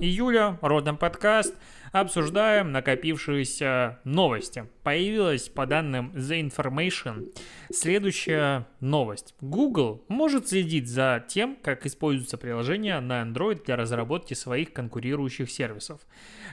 июля, 0.00 0.58
родом 0.62 0.96
подкаст, 0.96 1.54
обсуждаем 1.92 2.72
накопившиеся 2.72 3.98
новости. 4.04 4.66
Появилась, 4.82 5.48
по 5.48 5.66
данным 5.66 6.12
The 6.14 6.48
Information, 6.48 7.32
следующая 7.72 8.66
новость. 8.80 9.34
Google 9.40 10.04
может 10.08 10.48
следить 10.48 10.88
за 10.88 11.24
тем, 11.28 11.56
как 11.62 11.86
используются 11.86 12.38
приложения 12.38 13.00
на 13.00 13.22
Android 13.22 13.64
для 13.64 13.76
разработки 13.76 14.34
своих 14.34 14.72
конкурирующих 14.72 15.50
сервисов. 15.50 16.00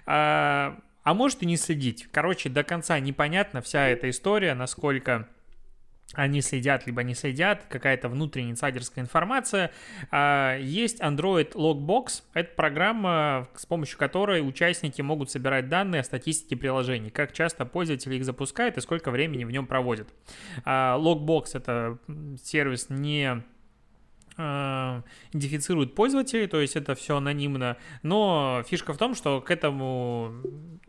А, 0.06 0.80
а 1.04 1.14
может 1.14 1.44
и 1.44 1.46
не 1.46 1.58
следить. 1.58 2.08
Короче, 2.12 2.50
до 2.50 2.64
конца 2.64 3.00
непонятна 3.00 3.62
вся 3.62 3.88
эта 3.88 4.10
история, 4.10 4.56
насколько 4.56 5.30
они 6.14 6.42
следят, 6.42 6.86
либо 6.86 7.04
не 7.04 7.14
следят, 7.14 7.66
какая-то 7.68 8.10
внутренняя 8.10 8.52
инсайдерская 8.52 9.04
информация. 9.04 9.72
А, 10.12 10.58
есть 10.58 11.02
Android 11.02 11.54
Logbox. 11.54 12.24
Это 12.34 12.54
программа, 12.56 13.48
с 13.56 13.66
помощью 13.66 13.98
которой 13.98 14.48
участники 14.48 15.02
могут 15.02 15.32
собирать 15.32 15.68
данные 15.68 16.02
о 16.02 16.04
статистике 16.04 16.56
приложений, 16.56 17.10
как 17.10 17.34
часто 17.34 17.66
пользователи 17.66 18.16
их 18.16 18.26
запускают 18.26 18.78
и 18.78 18.82
сколько 18.82 19.12
времени 19.12 19.44
в 19.44 19.52
нем 19.52 19.66
проводят. 19.68 20.08
А, 20.64 20.98
Logbox— 20.98 21.50
это 21.54 21.98
сервис 22.42 22.88
не 22.90 23.44
идентифицирует 24.38 25.96
пользователей, 25.96 26.48
то 26.48 26.60
есть 26.60 26.76
это 26.76 26.94
все 26.96 27.18
анонимно, 27.18 27.78
но 28.04 28.64
фишка 28.68 28.94
в 28.94 28.98
том, 28.98 29.16
что 29.16 29.40
к 29.42 29.50
этому 29.50 30.34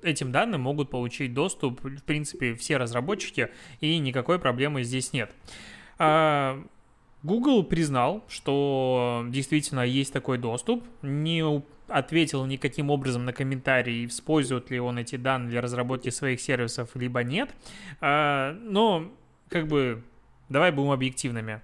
этим 0.02 0.33
данным 0.33 0.62
могут 0.62 0.91
получить 0.91 1.33
доступ, 1.34 1.83
в 1.83 2.02
принципе, 2.02 2.55
все 2.55 2.77
разработчики, 2.77 3.50
и 3.80 3.98
никакой 3.98 4.39
проблемы 4.39 4.83
здесь 4.83 5.12
нет. 5.12 5.33
А, 5.98 6.62
Google 7.22 7.64
признал, 7.64 8.24
что 8.28 9.24
действительно 9.28 9.80
есть 9.80 10.12
такой 10.12 10.39
доступ, 10.39 10.84
не 11.02 11.42
ответил 11.89 12.44
никаким 12.47 12.91
образом 12.91 13.24
на 13.24 13.33
комментарии, 13.33 14.06
использует 14.06 14.70
ли 14.70 14.80
он 14.80 14.98
эти 14.98 15.17
данные 15.17 15.50
для 15.50 15.61
разработки 15.61 16.11
своих 16.11 16.41
сервисов, 16.41 16.91
либо 16.94 17.22
нет. 17.22 17.50
А, 18.00 18.52
но, 18.52 19.11
как 19.48 19.67
бы, 19.67 20.02
давай 20.48 20.72
будем 20.72 20.91
объективными. 20.91 21.62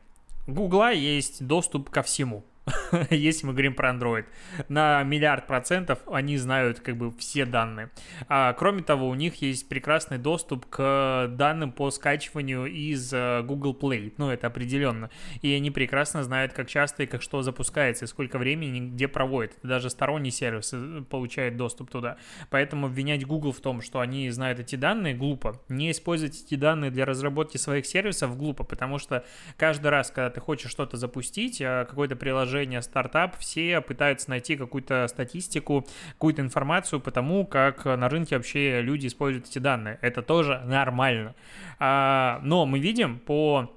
Гугла 0.52 0.92
есть 0.92 1.46
доступ 1.46 1.88
ко 1.88 2.02
всему. 2.02 2.44
если 3.10 3.46
мы 3.46 3.52
говорим 3.52 3.74
про 3.74 3.90
Android. 3.90 4.24
На 4.68 5.02
миллиард 5.02 5.46
процентов 5.46 5.98
они 6.06 6.36
знают 6.36 6.80
как 6.80 6.96
бы 6.96 7.10
все 7.12 7.44
данные. 7.44 7.90
А, 8.28 8.52
кроме 8.52 8.82
того, 8.82 9.08
у 9.08 9.14
них 9.14 9.36
есть 9.36 9.68
прекрасный 9.68 10.18
доступ 10.18 10.66
к 10.66 11.28
данным 11.36 11.72
по 11.72 11.90
скачиванию 11.90 12.66
из 12.66 13.12
э, 13.12 13.42
Google 13.42 13.76
Play. 13.78 14.14
Ну, 14.16 14.30
это 14.30 14.46
определенно. 14.46 15.10
И 15.40 15.52
они 15.52 15.70
прекрасно 15.70 16.22
знают, 16.22 16.52
как 16.52 16.68
часто 16.68 17.02
и 17.02 17.06
как 17.06 17.22
что 17.22 17.42
запускается, 17.42 18.04
и 18.04 18.08
сколько 18.08 18.38
времени 18.38 18.90
где 18.90 19.08
проводят. 19.08 19.52
Даже 19.62 19.90
сторонний 19.90 20.30
сервис 20.30 20.70
э, 20.72 21.02
получает 21.08 21.56
доступ 21.56 21.90
туда. 21.90 22.16
Поэтому 22.50 22.86
обвинять 22.86 23.26
Google 23.26 23.52
в 23.52 23.60
том, 23.60 23.80
что 23.80 24.00
они 24.00 24.30
знают 24.30 24.60
эти 24.60 24.76
данные, 24.76 25.14
глупо. 25.14 25.60
Не 25.68 25.90
использовать 25.90 26.40
эти 26.42 26.54
данные 26.54 26.90
для 26.90 27.04
разработки 27.04 27.56
своих 27.56 27.86
сервисов 27.86 28.36
глупо, 28.36 28.62
потому 28.64 28.98
что 28.98 29.24
каждый 29.56 29.88
раз, 29.88 30.10
когда 30.10 30.30
ты 30.30 30.40
хочешь 30.40 30.70
что-то 30.70 30.96
запустить, 30.96 31.60
а, 31.60 31.84
какое-то 31.84 32.14
приложение 32.14 32.51
приложение 32.52 32.82
стартап, 32.82 33.38
все 33.38 33.80
пытаются 33.80 34.28
найти 34.28 34.56
какую-то 34.56 35.06
статистику, 35.08 35.86
какую-то 36.12 36.42
информацию 36.42 37.00
по 37.00 37.10
тому, 37.10 37.46
как 37.46 37.86
на 37.86 38.08
рынке 38.08 38.36
вообще 38.36 38.82
люди 38.82 39.06
используют 39.06 39.48
эти 39.48 39.58
данные. 39.58 39.98
Это 40.02 40.22
тоже 40.22 40.60
нормально. 40.66 41.34
А, 41.78 42.40
но 42.42 42.66
мы 42.66 42.78
видим 42.78 43.18
по 43.18 43.74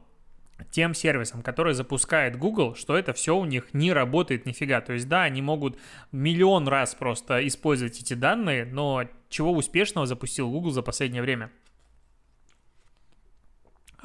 тем 0.71 0.93
сервисам, 0.93 1.41
которые 1.41 1.73
запускает 1.73 2.37
Google, 2.37 2.75
что 2.75 2.97
это 2.97 3.13
все 3.13 3.35
у 3.35 3.45
них 3.45 3.73
не 3.73 3.93
работает 3.93 4.45
нифига. 4.45 4.81
То 4.81 4.93
есть, 4.93 5.07
да, 5.07 5.23
они 5.23 5.41
могут 5.41 5.77
миллион 6.11 6.67
раз 6.67 6.95
просто 6.95 7.45
использовать 7.47 8.01
эти 8.01 8.13
данные, 8.13 8.65
но 8.65 9.05
чего 9.29 9.51
успешного 9.51 10.05
запустил 10.05 10.49
Google 10.49 10.71
за 10.71 10.81
последнее 10.81 11.21
время? 11.21 11.49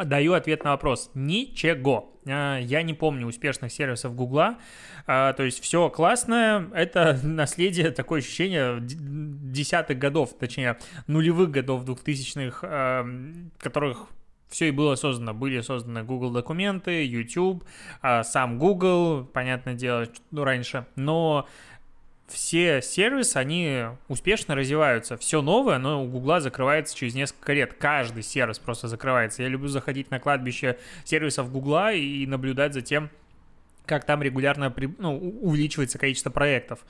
Даю 0.05 0.33
ответ 0.35 0.65
на 0.65 0.71
вопрос. 0.71 1.11
Ничего. 1.15 2.13
А, 2.27 2.59
я 2.59 2.83
не 2.83 2.95
помню 2.95 3.27
успешных 3.27 3.73
сервисов 3.73 4.15
Гугла. 4.15 4.59
А, 5.07 5.33
то 5.33 5.43
есть 5.43 5.63
все 5.63 5.89
классное. 5.91 6.69
Это 6.75 7.19
наследие, 7.23 7.91
такое 7.91 8.21
ощущение 8.21 8.79
десятых 8.81 9.99
годов, 9.99 10.37
точнее 10.39 10.79
нулевых 11.07 11.51
годов, 11.51 11.85
двухтысячных, 11.85 12.61
а, 12.63 13.07
которых 13.59 14.07
все 14.49 14.69
и 14.69 14.71
было 14.73 14.97
создано. 14.97 15.33
Были 15.33 15.61
созданы 15.61 16.03
Google 16.03 16.33
документы, 16.33 17.07
YouTube, 17.07 17.63
сам 18.03 18.59
Google, 18.59 19.25
понятное 19.25 19.75
дело, 19.75 20.09
ну, 20.33 20.43
раньше. 20.43 20.87
Но 20.97 21.47
все 22.31 22.81
сервисы, 22.83 23.37
они 23.37 23.85
успешно 24.09 24.55
развиваются. 24.55 25.17
Все 25.17 25.43
новое, 25.43 25.79
но 25.79 26.05
у 26.05 26.09
Гугла 26.09 26.41
закрывается 26.41 26.97
через 26.97 27.15
несколько 27.15 27.53
лет. 27.53 27.75
Каждый 27.75 28.23
сервис 28.23 28.59
просто 28.59 28.89
закрывается. 28.89 29.43
Я 29.43 29.49
люблю 29.49 29.69
заходить 29.69 30.11
на 30.11 30.21
кладбище 30.21 30.79
сервисов 31.05 31.51
Гугла 31.53 31.93
и 31.93 32.27
наблюдать 32.27 32.75
за 32.75 32.83
тем, 32.83 33.11
как 33.87 34.05
там 34.05 34.23
регулярно 34.23 34.73
ну, 34.99 35.19
увеличивается 35.41 35.99
количество 35.99 36.31
проектов. 36.31 36.81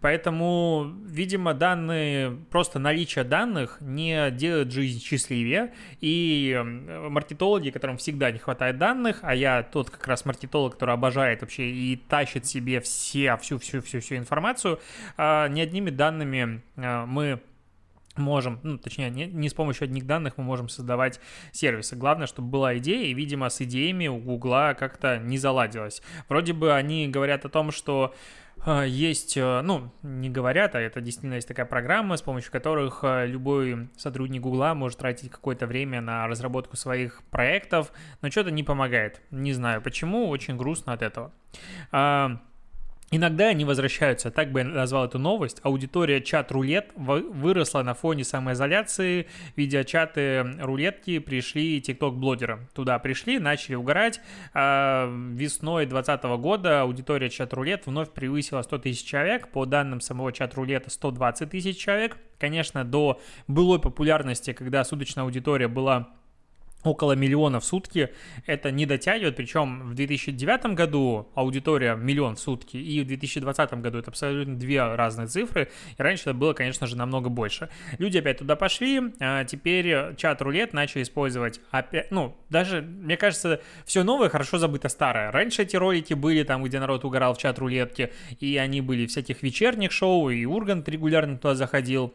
Поэтому, 0.00 0.92
видимо, 1.06 1.54
данные, 1.54 2.36
просто 2.50 2.78
наличие 2.78 3.24
данных 3.24 3.78
не 3.80 4.30
делает 4.30 4.72
жизнь 4.72 5.00
счастливее. 5.00 5.72
И 6.00 6.60
маркетологи, 6.64 7.70
которым 7.70 7.96
всегда 7.96 8.30
не 8.30 8.38
хватает 8.38 8.78
данных, 8.78 9.20
а 9.22 9.34
я 9.34 9.62
тот 9.62 9.90
как 9.90 10.06
раз 10.06 10.24
маркетолог, 10.24 10.74
который 10.74 10.94
обожает 10.94 11.42
вообще 11.42 11.70
и 11.70 11.96
тащит 11.96 12.46
себе 12.46 12.80
все, 12.80 13.36
всю-всю-всю-всю 13.36 14.16
информацию, 14.16 14.80
а, 15.16 15.48
не 15.48 15.60
одними 15.62 15.90
данными 15.90 16.62
а, 16.76 17.06
мы 17.06 17.40
можем, 18.18 18.60
ну, 18.62 18.78
точнее, 18.78 19.10
не, 19.10 19.26
не 19.26 19.48
с 19.48 19.54
помощью 19.54 19.84
одних 19.84 20.06
данных 20.06 20.36
мы 20.36 20.44
можем 20.44 20.68
создавать 20.68 21.20
сервисы. 21.52 21.96
Главное, 21.96 22.26
чтобы 22.26 22.48
была 22.48 22.76
идея, 22.78 23.06
и, 23.06 23.14
видимо, 23.14 23.48
с 23.48 23.60
идеями 23.60 24.08
у 24.08 24.18
Гугла 24.18 24.74
как-то 24.78 25.18
не 25.18 25.38
заладилось. 25.38 26.02
Вроде 26.28 26.52
бы 26.52 26.74
они 26.74 27.08
говорят 27.08 27.44
о 27.44 27.48
том, 27.48 27.70
что 27.70 28.14
э, 28.66 28.84
есть, 28.86 29.36
э, 29.36 29.60
ну, 29.62 29.92
не 30.02 30.30
говорят, 30.30 30.74
а 30.74 30.80
это 30.80 31.00
действительно 31.00 31.34
есть 31.34 31.48
такая 31.48 31.66
программа, 31.66 32.16
с 32.16 32.22
помощью 32.22 32.52
которых 32.52 33.00
э, 33.02 33.26
любой 33.26 33.88
сотрудник 33.96 34.42
Гугла 34.42 34.74
может 34.74 34.98
тратить 34.98 35.30
какое-то 35.30 35.66
время 35.66 36.00
на 36.00 36.26
разработку 36.26 36.76
своих 36.76 37.22
проектов, 37.30 37.92
но 38.22 38.30
что-то 38.30 38.50
не 38.50 38.62
помогает. 38.62 39.20
Не 39.30 39.52
знаю 39.52 39.82
почему, 39.82 40.28
очень 40.28 40.56
грустно 40.56 40.92
от 40.92 41.02
этого. 41.02 41.32
Иногда 43.10 43.48
они 43.48 43.64
возвращаются, 43.64 44.30
так 44.30 44.52
бы 44.52 44.60
я 44.60 44.66
назвал 44.66 45.06
эту 45.06 45.18
новость. 45.18 45.60
Аудитория 45.62 46.20
чат-рулет 46.20 46.92
выросла 46.94 47.82
на 47.82 47.94
фоне 47.94 48.22
самоизоляции. 48.22 49.26
Видеочаты 49.56 50.42
рулетки 50.60 51.18
пришли 51.18 51.80
тикток-блогеры. 51.80 52.68
Туда 52.74 52.98
пришли, 52.98 53.38
начали 53.38 53.76
угорать. 53.76 54.20
А 54.52 55.10
весной 55.32 55.86
2020 55.86 56.24
года 56.38 56.82
аудитория 56.82 57.30
чат-рулет 57.30 57.86
вновь 57.86 58.10
превысила 58.10 58.60
100 58.60 58.78
тысяч 58.78 59.06
человек. 59.06 59.48
По 59.48 59.64
данным 59.64 60.02
самого 60.02 60.30
чат-рулета 60.30 60.90
120 60.90 61.48
тысяч 61.48 61.78
человек. 61.78 62.18
Конечно, 62.38 62.84
до 62.84 63.20
былой 63.46 63.80
популярности, 63.80 64.52
когда 64.52 64.84
суточная 64.84 65.24
аудитория 65.24 65.68
была 65.68 66.10
около 66.88 67.12
миллиона 67.12 67.60
в 67.60 67.64
сутки, 67.64 68.10
это 68.46 68.70
не 68.70 68.86
дотягивает, 68.86 69.36
причем 69.36 69.90
в 69.90 69.94
2009 69.94 70.74
году 70.74 71.28
аудитория 71.34 71.94
миллион 71.94 72.36
в 72.36 72.40
сутки, 72.40 72.76
и 72.76 73.00
в 73.00 73.06
2020 73.06 73.74
году 73.74 73.98
это 73.98 74.10
абсолютно 74.10 74.56
две 74.56 74.82
разные 74.94 75.26
цифры, 75.28 75.70
и 75.96 76.02
раньше 76.02 76.22
это 76.24 76.34
было, 76.34 76.52
конечно 76.52 76.86
же, 76.86 76.96
намного 76.96 77.28
больше. 77.28 77.68
Люди 77.98 78.18
опять 78.18 78.38
туда 78.38 78.56
пошли, 78.56 79.00
а 79.20 79.44
теперь 79.44 80.16
чат-рулет 80.16 80.72
начали 80.72 81.02
использовать 81.02 81.60
опять, 81.70 82.10
ну, 82.10 82.36
даже, 82.50 82.82
мне 82.82 83.16
кажется, 83.16 83.60
все 83.84 84.02
новое 84.02 84.28
хорошо 84.28 84.58
забыто 84.58 84.88
старое. 84.88 85.30
Раньше 85.30 85.62
эти 85.62 85.76
ролики 85.76 86.14
были 86.14 86.42
там, 86.42 86.62
где 86.64 86.80
народ 86.80 87.04
угорал 87.04 87.34
в 87.34 87.38
чат-рулетке, 87.38 88.12
и 88.40 88.56
они 88.56 88.80
были 88.80 89.06
всяких 89.06 89.42
вечерних 89.42 89.92
шоу, 89.92 90.30
и 90.30 90.44
Ургант 90.44 90.88
регулярно 90.88 91.36
туда 91.36 91.54
заходил, 91.54 92.14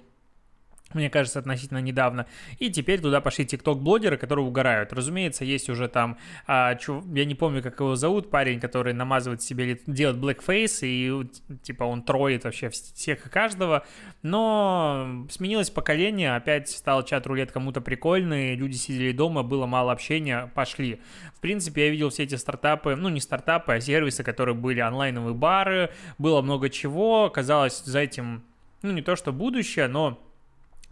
мне 0.95 1.09
кажется, 1.09 1.39
относительно 1.39 1.79
недавно. 1.79 2.25
И 2.59 2.69
теперь 2.69 3.01
туда 3.01 3.21
пошли 3.21 3.45
тикток-блогеры, 3.45 4.17
которые 4.17 4.45
угорают. 4.45 4.93
Разумеется, 4.93 5.45
есть 5.45 5.69
уже 5.69 5.87
там, 5.87 6.17
а, 6.47 6.75
чу, 6.75 7.03
я 7.13 7.25
не 7.25 7.35
помню, 7.35 7.61
как 7.61 7.79
его 7.79 7.95
зовут, 7.95 8.29
парень, 8.29 8.59
который 8.59 8.93
намазывает 8.93 9.41
себе, 9.41 9.79
делает 9.87 10.17
blackface, 10.17 10.79
и 10.81 11.27
типа 11.63 11.83
он 11.83 12.03
троит 12.03 12.43
вообще 12.43 12.69
всех 12.69 13.25
и 13.25 13.29
каждого. 13.29 13.85
Но 14.21 15.25
сменилось 15.29 15.69
поколение, 15.69 16.35
опять 16.35 16.69
стал 16.69 17.03
чат-рулет 17.03 17.51
кому-то 17.51 17.81
прикольный, 17.81 18.55
люди 18.55 18.75
сидели 18.75 19.11
дома, 19.11 19.43
было 19.43 19.65
мало 19.65 19.91
общения, 19.91 20.51
пошли. 20.53 20.99
В 21.35 21.39
принципе, 21.41 21.85
я 21.85 21.91
видел 21.91 22.09
все 22.09 22.23
эти 22.23 22.35
стартапы, 22.35 22.95
ну 22.95 23.09
не 23.09 23.19
стартапы, 23.19 23.73
а 23.73 23.81
сервисы, 23.81 24.23
которые 24.23 24.55
были 24.55 24.79
онлайновые 24.79 25.33
бары, 25.33 25.91
было 26.17 26.41
много 26.41 26.69
чего, 26.69 27.29
казалось 27.29 27.83
за 27.83 27.99
этим, 27.99 28.43
ну 28.81 28.91
не 28.91 29.01
то 29.01 29.15
что 29.15 29.31
будущее, 29.31 29.87
но 29.87 30.19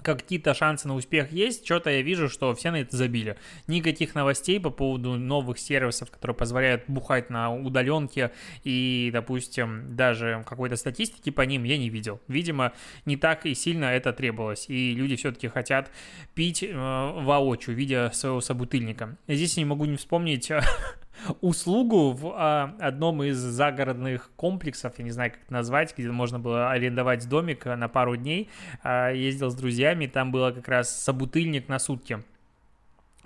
какие-то 0.03 0.53
шансы 0.53 0.87
на 0.87 0.95
успех 0.95 1.31
есть, 1.31 1.65
что-то 1.65 1.89
я 1.89 2.01
вижу, 2.01 2.29
что 2.29 2.53
все 2.55 2.71
на 2.71 2.81
это 2.81 2.95
забили. 2.95 3.37
Никаких 3.67 4.15
новостей 4.15 4.59
по 4.59 4.69
поводу 4.69 5.15
новых 5.15 5.59
сервисов, 5.59 6.11
которые 6.11 6.35
позволяют 6.35 6.83
бухать 6.87 7.29
на 7.29 7.53
удаленке 7.53 8.31
и, 8.63 9.09
допустим, 9.13 9.95
даже 9.95 10.43
какой-то 10.47 10.75
статистики 10.75 11.29
по 11.29 11.41
ним 11.41 11.63
я 11.63 11.77
не 11.77 11.89
видел. 11.89 12.19
Видимо, 12.27 12.73
не 13.05 13.17
так 13.17 13.45
и 13.45 13.53
сильно 13.53 13.85
это 13.85 14.13
требовалось, 14.13 14.65
и 14.67 14.93
люди 14.93 15.15
все-таки 15.15 15.47
хотят 15.47 15.91
пить 16.33 16.63
э, 16.63 16.73
воочию, 16.73 17.75
видя 17.75 18.11
своего 18.13 18.41
собутыльника. 18.41 19.17
Здесь 19.27 19.57
я 19.57 19.63
не 19.63 19.69
могу 19.69 19.85
не 19.85 19.97
вспомнить 19.97 20.51
услугу 21.41 22.11
в 22.11 22.33
а, 22.35 22.75
одном 22.79 23.23
из 23.23 23.37
загородных 23.37 24.31
комплексов, 24.35 24.93
я 24.97 25.03
не 25.03 25.11
знаю, 25.11 25.31
как 25.31 25.41
это 25.43 25.53
назвать, 25.53 25.93
где 25.97 26.09
можно 26.09 26.39
было 26.39 26.71
арендовать 26.71 27.27
домик 27.27 27.65
на 27.65 27.87
пару 27.87 28.15
дней. 28.15 28.49
А, 28.83 29.09
ездил 29.09 29.49
с 29.49 29.55
друзьями, 29.55 30.07
там 30.07 30.31
было 30.31 30.51
как 30.51 30.67
раз 30.67 30.89
собутыльник 30.89 31.67
на 31.67 31.79
сутки. 31.79 32.23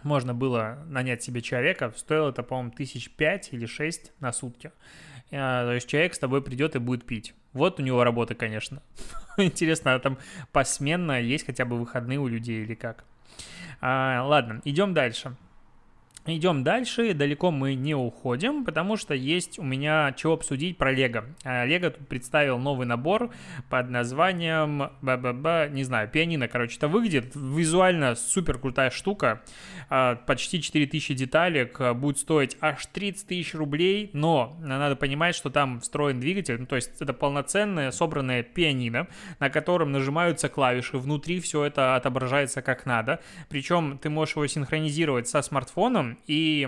Можно 0.04 0.34
было 0.34 0.84
нанять 0.88 1.24
себе 1.24 1.42
человека, 1.42 1.92
стоило 1.96 2.30
это, 2.30 2.44
по-моему, 2.44 2.72
тысяч 2.72 3.10
пять 3.10 3.52
или 3.52 3.66
шесть 3.66 4.14
на 4.20 4.32
сутки. 4.32 4.72
А, 5.32 5.66
то 5.66 5.74
есть 5.74 5.88
человек 5.88 6.14
с 6.14 6.20
тобой 6.20 6.42
придет 6.44 6.76
и 6.76 6.80
будет 6.80 7.06
пить. 7.06 7.34
Вот 7.54 7.80
у 7.80 7.84
него 7.84 8.04
работа, 8.04 8.36
конечно. 8.36 8.82
Интересно, 9.38 9.96
а 9.96 10.00
там 10.00 10.18
посменно 10.52 11.20
есть 11.20 11.46
хотя 11.46 11.66
бы 11.66 11.78
выходные 11.78 12.20
у 12.20 12.28
людей 12.28 12.64
или 12.64 12.76
как? 12.76 13.04
А, 13.82 14.24
ладно, 14.24 14.62
идем 14.66 14.94
дальше. 14.94 15.36
Идем 16.28 16.64
дальше, 16.64 17.14
далеко 17.14 17.52
мы 17.52 17.76
не 17.76 17.94
уходим, 17.94 18.66
потому 18.66 18.98
что 18.98 19.14
есть 19.14 19.60
у 19.60 19.64
меня 19.64 20.12
чего 20.18 20.34
обсудить 20.34 20.76
про 20.76 20.92
Лего. 20.92 21.26
А, 21.44 21.66
Лего 21.66 21.92
тут 21.92 22.08
представил 22.08 22.58
новый 22.58 22.88
набор 22.88 23.30
под 23.70 23.92
названием, 23.92 24.90
б 25.04 25.12
-б 25.18 25.34
-б, 25.40 25.70
не 25.70 25.84
знаю, 25.84 26.10
пианино, 26.10 26.48
короче, 26.48 26.78
это 26.78 26.88
выглядит 26.88 27.36
визуально 27.36 28.16
супер 28.16 28.58
крутая 28.58 28.90
штука, 28.90 29.44
а, 29.88 30.16
почти 30.16 30.64
4000 30.64 31.14
деталек, 31.14 31.80
а, 31.80 31.94
будет 31.94 32.18
стоить 32.18 32.58
аж 32.60 32.84
30 32.88 33.28
тысяч 33.28 33.54
рублей, 33.54 34.10
но 34.14 34.58
надо 34.62 34.96
понимать, 34.96 35.36
что 35.36 35.52
там 35.52 35.80
встроен 35.80 36.20
двигатель, 36.20 36.60
ну, 36.60 36.66
то 36.66 36.76
есть 36.76 37.00
это 37.00 37.14
полноценное 37.14 37.92
собранное 37.92 38.42
пианино, 38.42 39.08
на 39.40 39.52
котором 39.52 39.92
нажимаются 39.92 40.50
клавиши, 40.50 40.98
внутри 40.98 41.40
все 41.40 41.66
это 41.66 41.96
отображается 41.96 42.64
как 42.64 42.88
надо, 42.88 43.20
причем 43.48 44.00
ты 44.00 44.10
можешь 44.10 44.36
его 44.36 44.48
синхронизировать 44.48 45.28
со 45.28 45.44
смартфоном, 45.44 46.15
и 46.28 46.68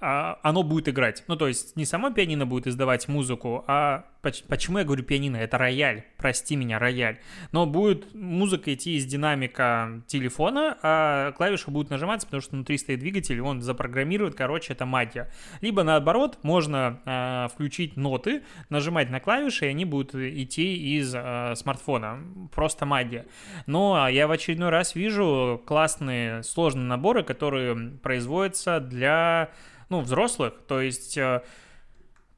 оно 0.00 0.62
будет 0.62 0.88
играть. 0.88 1.24
Ну, 1.28 1.36
то 1.36 1.46
есть 1.46 1.76
не 1.76 1.84
сама 1.84 2.10
пианино 2.10 2.46
будет 2.46 2.66
издавать 2.66 3.06
музыку, 3.08 3.64
а 3.66 4.06
почему 4.48 4.78
я 4.78 4.84
говорю 4.84 5.04
пианино? 5.04 5.36
Это 5.36 5.58
рояль, 5.58 6.04
прости 6.16 6.56
меня, 6.56 6.78
рояль. 6.78 7.18
Но 7.52 7.66
будет 7.66 8.14
музыка 8.14 8.72
идти 8.72 8.96
из 8.96 9.04
динамика 9.04 10.02
телефона, 10.06 10.78
а 10.82 11.32
клавиши 11.32 11.70
будут 11.70 11.90
нажиматься, 11.90 12.26
потому 12.26 12.40
что 12.40 12.52
внутри 12.52 12.78
стоит 12.78 13.00
двигатель, 13.00 13.40
он 13.42 13.60
запрограммирует, 13.60 14.34
короче, 14.34 14.72
это 14.72 14.86
магия. 14.86 15.30
Либо 15.60 15.82
наоборот, 15.82 16.38
можно 16.42 17.00
э, 17.04 17.48
включить 17.52 17.96
ноты, 17.96 18.42
нажимать 18.70 19.10
на 19.10 19.20
клавиши, 19.20 19.66
и 19.66 19.68
они 19.68 19.84
будут 19.84 20.14
идти 20.14 20.96
из 20.96 21.14
э, 21.14 21.54
смартфона. 21.56 22.20
Просто 22.54 22.86
магия. 22.86 23.26
Но 23.66 24.08
я 24.08 24.26
в 24.26 24.30
очередной 24.30 24.70
раз 24.70 24.94
вижу 24.94 25.62
классные 25.66 26.42
сложные 26.42 26.86
наборы, 26.86 27.22
которые 27.22 27.98
производятся 28.02 28.80
для 28.80 29.50
ну, 29.90 30.00
взрослых, 30.00 30.54
то 30.66 30.80
есть 30.80 31.18
э, 31.18 31.42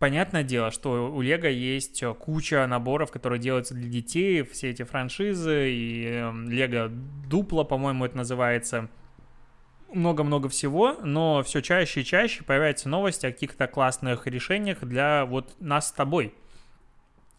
Понятное 0.02 0.42
дело, 0.42 0.72
что 0.72 1.12
у 1.14 1.20
Лего 1.20 1.46
есть 1.46 2.02
э, 2.02 2.12
куча 2.12 2.66
наборов, 2.66 3.12
которые 3.12 3.38
делаются 3.38 3.72
для 3.72 3.88
детей, 3.88 4.42
все 4.42 4.70
эти 4.70 4.82
франшизы, 4.82 5.70
и 5.70 6.04
эм, 6.06 6.50
Лего 6.50 6.88
Дупло, 6.88 7.64
по-моему, 7.64 8.04
это 8.04 8.16
называется. 8.16 8.88
Много-много 9.94 10.48
всего, 10.48 10.96
но 11.04 11.44
все 11.44 11.60
чаще 11.60 12.00
и 12.00 12.04
чаще 12.04 12.42
появляются 12.42 12.88
новости 12.88 13.26
о 13.26 13.30
каких-то 13.30 13.68
классных 13.68 14.26
решениях 14.26 14.80
для 14.80 15.24
вот 15.24 15.54
нас 15.60 15.90
с 15.90 15.92
тобой 15.92 16.34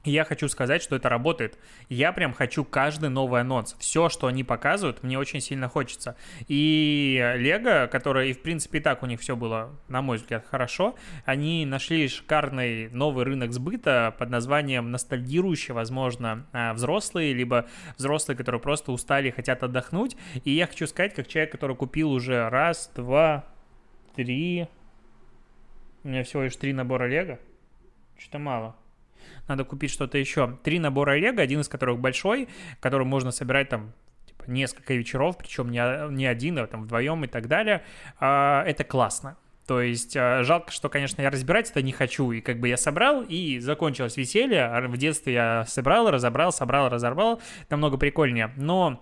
я 0.05 0.25
хочу 0.25 0.49
сказать, 0.49 0.81
что 0.81 0.95
это 0.95 1.07
работает. 1.07 1.57
Я 1.87 2.11
прям 2.11 2.33
хочу 2.33 2.65
каждый 2.65 3.09
новый 3.09 3.41
анонс. 3.41 3.75
Все, 3.79 4.09
что 4.09 4.27
они 4.27 4.43
показывают, 4.43 5.01
мне 5.01 5.17
очень 5.17 5.39
сильно 5.39 5.69
хочется. 5.69 6.17
И 6.47 7.33
Лего, 7.37 7.87
которая, 7.89 8.27
и 8.27 8.33
в 8.33 8.41
принципе 8.41 8.79
и 8.79 8.81
так 8.81 9.01
у 9.03 9.05
них 9.05 9.21
все 9.21 9.35
было, 9.35 9.79
на 9.87 10.01
мой 10.01 10.17
взгляд, 10.17 10.45
хорошо, 10.45 10.95
они 11.25 11.65
нашли 11.65 12.07
шикарный 12.07 12.89
новый 12.89 13.23
рынок 13.23 13.53
сбыта 13.53 14.13
под 14.17 14.29
названием 14.29 14.91
ностальгирующие, 14.91 15.73
возможно, 15.73 16.47
а, 16.51 16.73
взрослые, 16.73 17.33
либо 17.33 17.67
взрослые, 17.97 18.37
которые 18.37 18.59
просто 18.59 18.91
устали 18.91 19.29
и 19.29 19.31
хотят 19.31 19.63
отдохнуть. 19.63 20.17
И 20.43 20.51
я 20.51 20.67
хочу 20.67 20.85
сказать, 20.87 21.13
как 21.13 21.27
человек, 21.27 21.51
который 21.51 21.75
купил 21.75 22.11
уже 22.11 22.49
раз, 22.49 22.91
два, 22.93 23.45
три... 24.15 24.67
У 26.03 26.09
меня 26.09 26.25
всего 26.25 26.43
лишь 26.43 26.57
три 26.57 26.73
набора 26.73 27.07
Лего. 27.07 27.39
Что-то 28.17 28.39
мало 28.39 28.75
надо 29.47 29.63
купить 29.63 29.91
что-то 29.91 30.17
еще. 30.17 30.57
Три 30.63 30.79
набора 30.79 31.17
Лего, 31.17 31.41
один 31.41 31.61
из 31.61 31.67
которых 31.67 31.99
большой, 31.99 32.47
который 32.79 33.05
можно 33.05 33.31
собирать 33.31 33.69
там 33.69 33.93
типа, 34.25 34.49
несколько 34.49 34.93
вечеров, 34.93 35.37
причем 35.37 35.71
не, 35.71 36.11
не 36.11 36.25
один, 36.25 36.59
а 36.59 36.67
там 36.67 36.83
вдвоем 36.83 37.23
и 37.23 37.27
так 37.27 37.47
далее. 37.47 37.83
А, 38.19 38.63
это 38.65 38.83
классно. 38.83 39.37
То 39.67 39.81
есть 39.81 40.15
а, 40.17 40.43
жалко, 40.43 40.71
что, 40.71 40.89
конечно, 40.89 41.21
я 41.21 41.29
разбирать 41.29 41.69
это 41.69 41.81
не 41.81 41.91
хочу. 41.91 42.31
И 42.31 42.41
как 42.41 42.59
бы 42.59 42.67
я 42.67 42.77
собрал, 42.77 43.23
и 43.23 43.59
закончилось 43.59 44.17
веселье. 44.17 44.87
В 44.87 44.97
детстве 44.97 45.33
я 45.33 45.65
собрал, 45.67 46.09
разобрал, 46.11 46.51
собрал, 46.51 46.89
разорвал. 46.89 47.41
Намного 47.69 47.97
прикольнее. 47.97 48.51
Но 48.57 49.01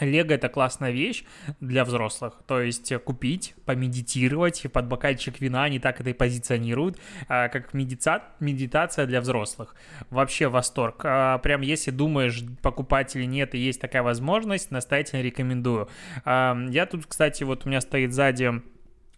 Лего 0.00 0.32
это 0.32 0.48
классная 0.48 0.90
вещь 0.90 1.24
для 1.60 1.84
взрослых, 1.84 2.42
то 2.46 2.60
есть 2.60 2.92
купить, 3.04 3.54
помедитировать, 3.64 4.64
под 4.72 4.86
бокальчик 4.86 5.40
вина 5.40 5.64
они 5.64 5.78
так 5.78 6.00
это 6.00 6.10
и 6.10 6.12
позиционируют, 6.12 6.98
а, 7.28 7.48
как 7.48 7.74
медица... 7.74 8.22
медитация 8.40 9.06
для 9.06 9.20
взрослых. 9.20 9.74
Вообще 10.10 10.48
восторг. 10.48 11.02
А, 11.04 11.38
прям 11.38 11.60
если 11.60 11.90
думаешь, 11.90 12.42
покупать 12.62 13.14
или 13.16 13.24
нет, 13.24 13.54
и 13.54 13.58
есть 13.58 13.80
такая 13.80 14.02
возможность, 14.02 14.70
настоятельно 14.70 15.22
рекомендую. 15.22 15.88
А, 16.24 16.56
я 16.70 16.86
тут, 16.86 17.06
кстати, 17.06 17.44
вот 17.44 17.66
у 17.66 17.68
меня 17.68 17.80
стоит 17.80 18.12
сзади 18.12 18.62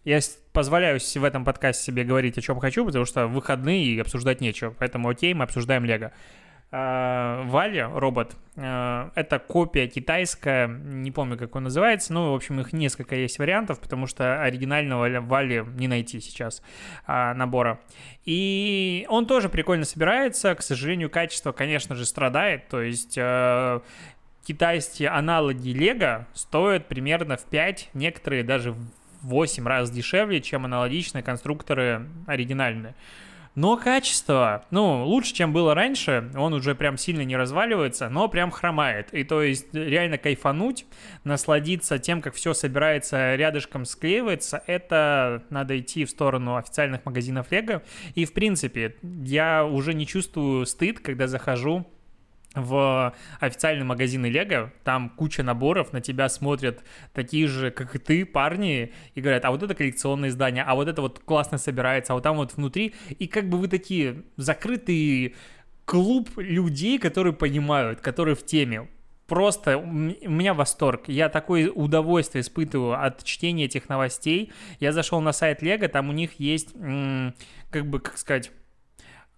я 0.04 0.18
позволяю 0.52 0.98
в 0.98 1.24
этом 1.24 1.44
подкасте 1.44 1.84
себе 1.84 2.04
говорить, 2.04 2.36
о 2.36 2.40
чем 2.40 2.58
хочу, 2.58 2.84
потому 2.84 3.04
что 3.04 3.28
выходные 3.28 3.84
и 3.84 4.00
обсуждать 4.00 4.40
нечего. 4.40 4.74
Поэтому 4.76 5.08
окей, 5.08 5.32
мы 5.32 5.44
обсуждаем 5.44 5.84
Лего. 5.84 6.12
Э, 6.74 7.42
Вали, 7.44 7.82
робот, 7.82 8.34
э, 8.56 9.10
это 9.14 9.38
копия 9.38 9.86
китайская, 9.88 10.68
не 10.68 11.10
помню, 11.10 11.36
как 11.36 11.54
он 11.54 11.64
называется, 11.64 12.14
ну, 12.14 12.32
в 12.32 12.34
общем, 12.34 12.60
их 12.60 12.72
несколько 12.72 13.14
есть 13.14 13.38
вариантов, 13.38 13.78
потому 13.78 14.06
что 14.06 14.42
оригинального 14.42 15.20
Вали 15.20 15.66
не 15.76 15.86
найти 15.86 16.18
сейчас 16.20 16.62
а, 17.06 17.34
набора. 17.34 17.78
И 18.24 19.06
он 19.10 19.26
тоже 19.26 19.50
прикольно 19.50 19.84
собирается, 19.84 20.54
к 20.54 20.62
сожалению, 20.62 21.10
качество, 21.10 21.52
конечно 21.52 21.94
же, 21.94 22.06
страдает, 22.06 22.68
то 22.68 22.80
есть 22.80 23.18
э, 23.18 23.80
китайские 24.46 25.10
аналоги 25.10 25.68
Лего 25.70 26.26
стоят 26.32 26.88
примерно 26.88 27.36
в 27.36 27.44
5, 27.44 27.90
некоторые 27.92 28.44
даже 28.44 28.72
в 28.72 28.86
8 29.20 29.66
раз 29.66 29.90
дешевле, 29.90 30.40
чем 30.40 30.64
аналогичные 30.64 31.22
конструкторы 31.22 32.06
оригинальные. 32.26 32.94
Но 33.54 33.76
качество, 33.76 34.64
ну, 34.70 35.04
лучше, 35.04 35.34
чем 35.34 35.52
было 35.52 35.74
раньше, 35.74 36.30
он 36.34 36.54
уже 36.54 36.74
прям 36.74 36.96
сильно 36.96 37.20
не 37.22 37.36
разваливается, 37.36 38.08
но 38.08 38.28
прям 38.28 38.50
хромает. 38.50 39.12
И 39.12 39.24
то 39.24 39.42
есть 39.42 39.74
реально 39.74 40.16
кайфануть, 40.16 40.86
насладиться 41.24 41.98
тем, 41.98 42.22
как 42.22 42.34
все 42.34 42.54
собирается 42.54 43.34
рядышком, 43.34 43.84
склеивается, 43.84 44.62
это 44.66 45.42
надо 45.50 45.78
идти 45.78 46.06
в 46.06 46.10
сторону 46.10 46.56
официальных 46.56 47.04
магазинов 47.04 47.50
Лего. 47.50 47.82
И, 48.14 48.24
в 48.24 48.32
принципе, 48.32 48.96
я 49.02 49.66
уже 49.66 49.92
не 49.92 50.06
чувствую 50.06 50.64
стыд, 50.64 51.00
когда 51.00 51.26
захожу 51.26 51.86
в 52.54 53.14
официальный 53.40 53.84
магазин 53.84 54.24
Лего, 54.24 54.72
там 54.84 55.10
куча 55.10 55.42
наборов, 55.42 55.92
на 55.92 56.00
тебя 56.00 56.28
смотрят 56.28 56.82
такие 57.12 57.46
же, 57.46 57.70
как 57.70 57.94
и 57.94 57.98
ты, 57.98 58.26
парни, 58.26 58.92
и 59.14 59.20
говорят, 59.20 59.44
а 59.44 59.50
вот 59.50 59.62
это 59.62 59.74
коллекционное 59.74 60.28
издание, 60.28 60.64
а 60.64 60.74
вот 60.74 60.88
это 60.88 61.02
вот 61.02 61.20
классно 61.20 61.58
собирается, 61.58 62.12
а 62.12 62.16
вот 62.16 62.22
там 62.22 62.36
вот 62.36 62.54
внутри, 62.54 62.94
и 63.18 63.26
как 63.26 63.48
бы 63.48 63.58
вы 63.58 63.68
такие 63.68 64.22
закрытый 64.36 65.34
клуб 65.84 66.30
людей, 66.36 66.98
которые 66.98 67.32
понимают, 67.32 68.00
которые 68.00 68.34
в 68.36 68.44
теме 68.44 68.88
просто 69.26 69.78
у 69.78 69.86
меня 69.86 70.52
восторг. 70.52 71.04
Я 71.06 71.30
такое 71.30 71.70
удовольствие 71.70 72.42
испытываю 72.42 73.02
от 73.02 73.24
чтения 73.24 73.64
этих 73.64 73.88
новостей. 73.88 74.52
Я 74.78 74.92
зашел 74.92 75.22
на 75.22 75.32
сайт 75.32 75.62
Лего, 75.62 75.88
там 75.88 76.10
у 76.10 76.12
них 76.12 76.38
есть, 76.38 76.74
как 77.70 77.86
бы, 77.86 78.00
как 78.00 78.18
сказать 78.18 78.50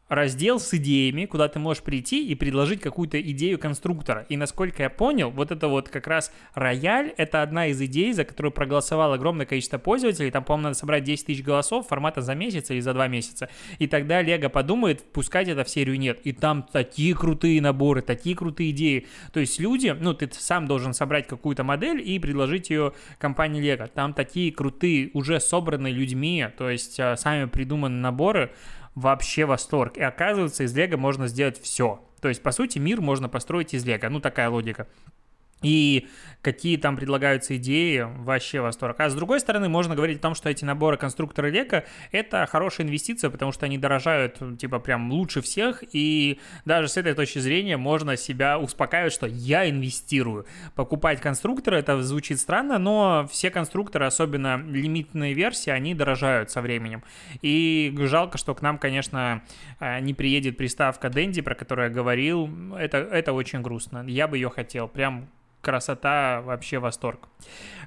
раздел 0.08 0.61
с 0.61 0.75
идеями, 0.75 1.25
куда 1.25 1.49
ты 1.49 1.58
можешь 1.58 1.82
прийти 1.82 2.26
и 2.26 2.34
предложить 2.34 2.80
какую-то 2.80 3.20
идею 3.20 3.58
конструктора. 3.58 4.26
И 4.28 4.37
насколько 4.37 4.82
я 4.82 4.90
понял, 4.90 5.30
вот 5.30 5.50
это 5.50 5.68
вот 5.68 5.88
как 5.88 6.06
раз 6.06 6.32
рояль, 6.54 7.14
это 7.16 7.42
одна 7.42 7.68
из 7.68 7.80
идей, 7.80 8.12
за 8.12 8.25
которую 8.25 8.52
проголосовало 8.52 9.14
огромное 9.14 9.46
количество 9.46 9.78
пользователей. 9.78 10.30
Там, 10.30 10.44
по-моему, 10.44 10.64
надо 10.64 10.76
собрать 10.76 11.04
10 11.04 11.26
тысяч 11.26 11.42
голосов 11.42 11.88
формата 11.88 12.20
за 12.20 12.34
месяц 12.34 12.70
или 12.70 12.80
за 12.80 12.92
два 12.92 13.08
месяца. 13.08 13.49
И 13.78 13.87
тогда 13.87 14.20
Лего 14.20 14.49
подумает, 14.49 15.02
пускать 15.12 15.49
это 15.49 15.64
в 15.64 15.68
серию 15.68 15.99
нет. 15.99 16.20
И 16.25 16.32
там 16.32 16.62
такие 16.70 17.14
крутые 17.14 17.61
наборы, 17.62 18.02
такие 18.02 18.37
крутые 18.37 18.70
идеи. 18.70 19.06
То 19.32 19.40
есть 19.40 19.58
люди, 19.58 19.96
ну, 19.99 20.12
ты 20.12 20.28
сам 20.32 20.66
должен 20.66 20.92
собрать 20.92 21.26
какую-то 21.26 21.64
модель 21.64 22.02
и 22.06 22.18
предложить 22.18 22.70
ее 22.70 22.92
компании 23.18 23.61
Лего. 23.61 23.87
Там 23.88 24.12
такие 24.12 24.52
крутые, 24.52 25.11
уже 25.14 25.40
собранные 25.40 25.92
людьми, 25.92 26.46
то 26.58 26.68
есть 26.68 27.00
а, 27.00 27.16
сами 27.16 27.46
придуманные 27.46 28.00
наборы, 28.00 28.52
вообще 28.94 29.44
восторг. 29.44 29.96
И 29.96 30.02
оказывается, 30.02 30.64
из 30.64 30.74
Лего 30.76 30.96
можно 30.96 31.28
сделать 31.28 31.60
все. 31.60 32.00
То 32.20 32.28
есть, 32.28 32.42
по 32.42 32.52
сути, 32.52 32.78
мир 32.78 33.00
можно 33.00 33.28
построить 33.28 33.74
из 33.74 33.84
Лего. 33.84 34.08
Ну, 34.08 34.20
такая 34.20 34.48
логика 34.48 34.86
и 35.64 36.09
какие 36.44 36.76
там 36.76 36.97
предлагаются 36.97 37.56
идеи, 37.56 38.06
вообще 38.18 38.61
восторг. 38.61 39.00
А 39.00 39.09
с 39.09 39.14
другой 39.14 39.40
стороны, 39.40 39.68
можно 39.68 39.97
говорить 39.97 40.18
о 40.18 40.23
том, 40.23 40.35
что 40.35 40.50
эти 40.50 40.64
наборы 40.64 40.99
конструктора 40.99 41.47
Лего— 41.47 41.85
это 42.12 42.47
хорошая 42.47 42.87
инвестиция, 42.87 43.30
потому 43.30 43.50
что 43.50 43.64
они 43.64 43.78
дорожают, 43.78 44.38
типа, 44.59 44.78
прям 44.78 45.11
лучше 45.11 45.40
всех, 45.40 45.83
и 45.92 46.38
даже 46.66 46.88
с 46.88 46.99
этой 46.99 47.14
точки 47.14 47.38
зрения 47.38 47.78
можно 47.78 48.16
себя 48.16 48.59
успокаивать, 48.59 49.12
что 49.12 49.26
я 49.26 49.68
инвестирую. 49.68 50.44
Покупать 50.75 51.21
конструкторы, 51.21 51.78
это 51.78 52.02
звучит 52.02 52.38
странно, 52.38 52.78
но 52.78 53.26
все 53.30 53.50
конструкторы, 53.50 54.04
особенно 54.04 54.59
лимитные 54.59 55.33
версии, 55.33 55.71
они 55.71 55.94
дорожают 55.94 56.50
со 56.50 56.61
временем. 56.61 57.02
И 57.40 57.94
жалко, 58.02 58.37
что 58.37 58.54
к 58.54 58.61
нам, 58.61 58.76
конечно, 58.76 59.42
э, 59.80 60.00
не 60.00 60.12
приедет 60.12 60.59
приставка 60.59 61.09
Dendy, 61.09 61.42
про 61.42 61.54
которую 61.54 61.88
я 61.88 61.94
говорил. 61.94 62.50
Это, 62.76 62.99
это 62.99 63.33
очень 63.33 63.62
грустно. 63.62 64.04
Я 64.06 64.28
бы 64.28 64.37
ее 64.37 64.50
хотел. 64.50 64.88
Прям 64.88 65.28
красота, 65.64 66.42
вообще 66.42 66.78
восторг. 66.78 67.28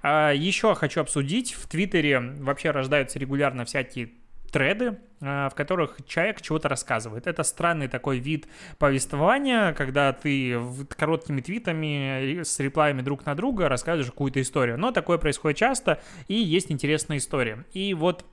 А, 0.02 0.32
еще 0.32 0.76
хочу 0.76 1.02
обсудить, 1.02 1.54
в 1.54 1.68
Твиттере 1.68 2.20
вообще 2.20 2.72
рождаются 2.72 3.20
регулярно 3.20 3.64
всякие 3.64 4.10
треды, 4.52 4.98
а, 5.22 5.50
в 5.50 5.56
которых 5.56 5.98
человек 6.08 6.42
чего-то 6.42 6.70
рассказывает. 6.70 7.28
Это 7.28 7.44
странный 7.44 7.88
такой 7.88 8.20
вид 8.20 8.48
повествования, 8.78 9.74
когда 9.74 10.14
ты 10.14 10.60
короткими 10.90 11.42
твитами 11.42 12.42
с 12.44 12.60
реплаями 12.60 13.02
друг 13.02 13.26
на 13.26 13.36
друга 13.36 13.70
рассказываешь 13.70 14.12
какую-то 14.12 14.42
историю. 14.42 14.78
Но 14.78 14.92
такое 14.92 15.18
происходит 15.18 15.58
часто, 15.58 16.02
и 16.28 16.36
есть 16.36 16.72
интересная 16.72 17.18
история. 17.18 17.66
И 17.74 17.94
вот 17.94 18.26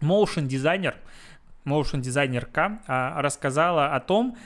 motion 0.00 0.46
дизайнер, 0.46 0.96
motion 1.64 2.00
дизайнерка 2.00 2.80
а, 2.86 3.22
рассказала 3.22 3.94
о 3.94 4.00
том, 4.00 4.36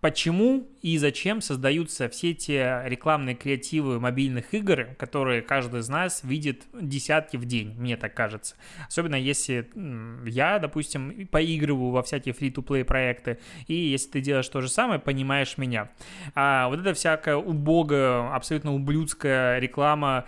почему 0.00 0.68
и 0.80 0.96
зачем 0.98 1.40
создаются 1.40 2.08
все 2.08 2.34
те 2.34 2.82
рекламные 2.84 3.34
креативы 3.34 3.98
мобильных 3.98 4.54
игр, 4.54 4.88
которые 4.98 5.42
каждый 5.42 5.80
из 5.80 5.88
нас 5.88 6.22
видит 6.22 6.62
десятки 6.72 7.36
в 7.36 7.44
день, 7.44 7.74
мне 7.78 7.96
так 7.96 8.14
кажется. 8.14 8.54
Особенно 8.86 9.16
если 9.16 9.68
я, 10.28 10.58
допустим, 10.58 11.26
поигрываю 11.26 11.90
во 11.90 12.02
всякие 12.02 12.32
фри-то-плей 12.32 12.84
проекты, 12.84 13.38
и 13.66 13.74
если 13.74 14.10
ты 14.10 14.20
делаешь 14.20 14.48
то 14.48 14.60
же 14.60 14.68
самое, 14.68 15.00
понимаешь 15.00 15.58
меня. 15.58 15.90
А 16.34 16.68
вот 16.68 16.80
эта 16.80 16.94
всякая 16.94 17.36
убогая, 17.36 18.32
абсолютно 18.34 18.74
ублюдская 18.74 19.58
реклама 19.58 20.26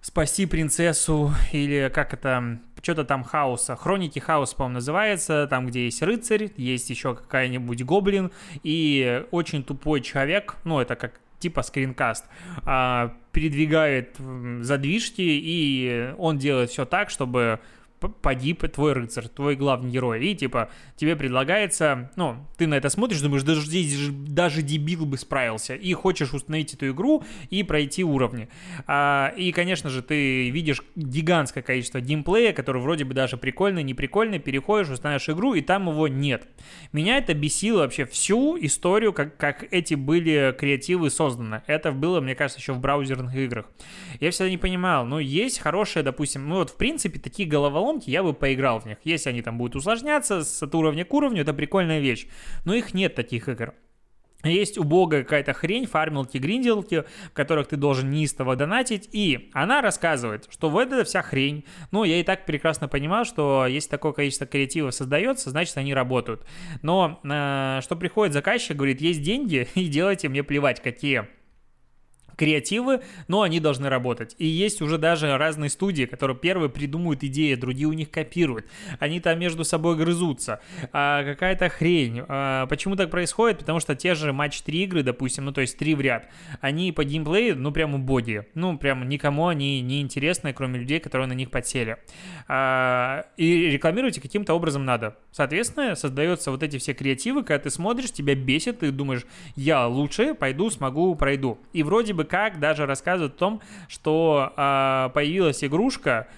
«Спаси 0.00 0.46
принцессу» 0.46 1.32
или 1.52 1.90
как 1.92 2.14
это 2.14 2.60
что-то 2.82 3.04
там 3.04 3.24
хаоса. 3.24 3.76
Хроники 3.76 4.18
хаоса, 4.18 4.56
по-моему, 4.56 4.74
называется, 4.74 5.46
там, 5.48 5.66
где 5.66 5.84
есть 5.84 6.02
рыцарь, 6.02 6.50
есть 6.56 6.90
еще 6.90 7.14
какая-нибудь 7.14 7.84
гоблин, 7.84 8.30
и 8.62 9.24
очень 9.30 9.62
тупой 9.62 10.00
человек, 10.00 10.56
ну, 10.64 10.80
это 10.80 10.96
как 10.96 11.20
типа 11.38 11.62
скринкаст, 11.62 12.24
а, 12.64 13.14
передвигает 13.32 14.16
задвижки, 14.60 15.22
и 15.22 16.12
он 16.18 16.38
делает 16.38 16.70
все 16.70 16.84
так, 16.84 17.10
чтобы 17.10 17.60
погиб 18.00 18.66
твой 18.70 18.92
рыцарь, 18.92 19.28
твой 19.28 19.56
главный 19.56 19.90
герой. 19.90 20.24
И 20.24 20.34
типа 20.34 20.70
тебе 20.96 21.16
предлагается, 21.16 22.10
ну, 22.16 22.46
ты 22.56 22.66
на 22.66 22.74
это 22.74 22.88
смотришь, 22.88 23.20
думаешь, 23.20 23.42
даже 23.42 23.62
здесь 23.62 24.08
даже 24.10 24.62
дебил 24.62 25.06
бы 25.06 25.18
справился. 25.18 25.74
И 25.74 25.92
хочешь 25.92 26.32
установить 26.32 26.74
эту 26.74 26.90
игру 26.90 27.24
и 27.50 27.62
пройти 27.62 28.04
уровни. 28.04 28.48
А, 28.86 29.32
и, 29.36 29.52
конечно 29.52 29.90
же, 29.90 30.02
ты 30.02 30.50
видишь 30.50 30.82
гигантское 30.96 31.62
количество 31.62 32.00
геймплея, 32.00 32.52
который 32.52 32.82
вроде 32.82 33.04
бы 33.04 33.14
даже 33.14 33.36
прикольный, 33.36 33.82
не 33.82 33.94
прикольный, 33.94 34.38
переходишь, 34.38 34.90
устанавливаешь 34.90 35.28
игру, 35.28 35.54
и 35.54 35.60
там 35.60 35.88
его 35.88 36.08
нет. 36.08 36.46
Меня 36.92 37.18
это 37.18 37.34
бесило 37.34 37.80
вообще 37.80 38.04
всю 38.04 38.56
историю, 38.60 39.12
как, 39.12 39.36
как 39.36 39.64
эти 39.72 39.94
были 39.94 40.54
креативы 40.58 41.10
созданы. 41.10 41.62
Это 41.66 41.92
было, 41.92 42.20
мне 42.20 42.34
кажется, 42.34 42.60
еще 42.60 42.72
в 42.72 42.80
браузерных 42.80 43.34
играх. 43.34 43.66
Я 44.20 44.30
всегда 44.30 44.50
не 44.50 44.58
понимал, 44.58 45.04
ну, 45.06 45.18
есть 45.18 45.58
хорошие, 45.58 46.02
допустим, 46.02 46.48
ну, 46.48 46.56
вот, 46.56 46.70
в 46.70 46.76
принципе, 46.76 47.18
такие 47.18 47.48
головоломки, 47.48 47.87
головоломки, 47.88 48.10
я 48.10 48.22
бы 48.22 48.32
поиграл 48.32 48.80
в 48.80 48.86
них. 48.86 48.98
Если 49.04 49.30
они 49.30 49.42
там 49.42 49.58
будут 49.58 49.76
усложняться 49.76 50.44
с 50.44 50.62
от 50.62 50.74
уровня 50.74 51.04
к 51.04 51.14
уровню, 51.14 51.42
это 51.42 51.54
прикольная 51.54 52.00
вещь. 52.00 52.26
Но 52.64 52.74
их 52.74 52.94
нет 52.94 53.14
таких 53.14 53.48
игр. 53.48 53.74
Есть 54.44 54.78
убогая 54.78 55.24
какая-то 55.24 55.52
хрень, 55.52 55.86
фармилки, 55.86 56.38
гринделки, 56.38 57.04
в 57.26 57.32
которых 57.32 57.66
ты 57.66 57.76
должен 57.76 58.10
неистово 58.10 58.54
донатить, 58.54 59.08
и 59.12 59.50
она 59.52 59.82
рассказывает, 59.82 60.46
что 60.48 60.70
вот 60.70 60.92
эта 60.92 61.02
вся 61.04 61.22
хрень, 61.22 61.64
ну, 61.90 62.04
я 62.04 62.20
и 62.20 62.22
так 62.22 62.46
прекрасно 62.46 62.86
понимаю, 62.86 63.24
что 63.24 63.66
если 63.66 63.90
такое 63.90 64.12
количество 64.12 64.46
креатива 64.46 64.90
создается, 64.90 65.50
значит, 65.50 65.76
они 65.76 65.92
работают. 65.92 66.46
Но 66.82 67.18
э, 67.24 67.80
что 67.82 67.96
приходит 67.96 68.32
заказчик, 68.32 68.76
говорит, 68.76 69.00
есть 69.00 69.22
деньги, 69.22 69.66
и 69.74 69.88
делайте 69.88 70.28
мне 70.28 70.44
плевать, 70.44 70.80
какие 70.80 71.26
креативы, 72.38 73.02
но 73.26 73.42
они 73.42 73.58
должны 73.58 73.88
работать. 73.88 74.36
И 74.38 74.46
есть 74.46 74.80
уже 74.80 74.96
даже 74.96 75.36
разные 75.36 75.68
студии, 75.68 76.04
которые 76.04 76.36
первые 76.36 76.70
придумывают 76.70 77.24
идеи, 77.24 77.54
другие 77.54 77.88
у 77.88 77.92
них 77.92 78.10
копируют. 78.10 78.64
Они 79.00 79.18
там 79.20 79.38
между 79.40 79.64
собой 79.64 79.96
грызутся. 79.96 80.60
А, 80.92 81.24
какая-то 81.24 81.68
хрень. 81.68 82.22
А, 82.28 82.66
почему 82.66 82.94
так 82.94 83.10
происходит? 83.10 83.58
Потому 83.58 83.80
что 83.80 83.96
те 83.96 84.14
же 84.14 84.32
матч 84.32 84.62
3 84.62 84.84
игры, 84.84 85.02
допустим, 85.02 85.46
ну 85.46 85.52
то 85.52 85.60
есть 85.60 85.76
3 85.76 85.94
в 85.96 86.00
ряд, 86.00 86.28
они 86.60 86.92
по 86.92 87.04
геймплею, 87.04 87.58
ну 87.58 87.72
прям 87.72 87.94
убогие. 87.94 88.46
Ну 88.54 88.78
прям 88.78 89.08
никому 89.08 89.48
они 89.48 89.80
не 89.80 90.00
интересны, 90.00 90.52
кроме 90.52 90.78
людей, 90.78 91.00
которые 91.00 91.26
на 91.26 91.32
них 91.32 91.50
подсели. 91.50 91.98
А, 92.46 93.26
и 93.36 93.68
рекламировать 93.68 94.20
каким-то 94.20 94.54
образом 94.54 94.84
надо. 94.84 95.16
Соответственно, 95.32 95.96
создаются 95.96 96.52
вот 96.52 96.62
эти 96.62 96.78
все 96.78 96.94
креативы, 96.94 97.42
когда 97.42 97.64
ты 97.64 97.70
смотришь, 97.70 98.12
тебя 98.12 98.36
бесит, 98.36 98.78
ты 98.78 98.92
думаешь, 98.92 99.26
я 99.56 99.88
лучше, 99.88 100.34
пойду, 100.34 100.70
смогу, 100.70 101.16
пройду. 101.16 101.58
И 101.72 101.82
вроде 101.82 102.14
бы 102.14 102.27
как 102.28 102.60
даже 102.60 102.86
рассказывают 102.86 103.34
о 103.34 103.38
том, 103.38 103.60
что 103.88 104.52
э, 104.56 105.10
появилась 105.14 105.64
игрушка, 105.64 106.28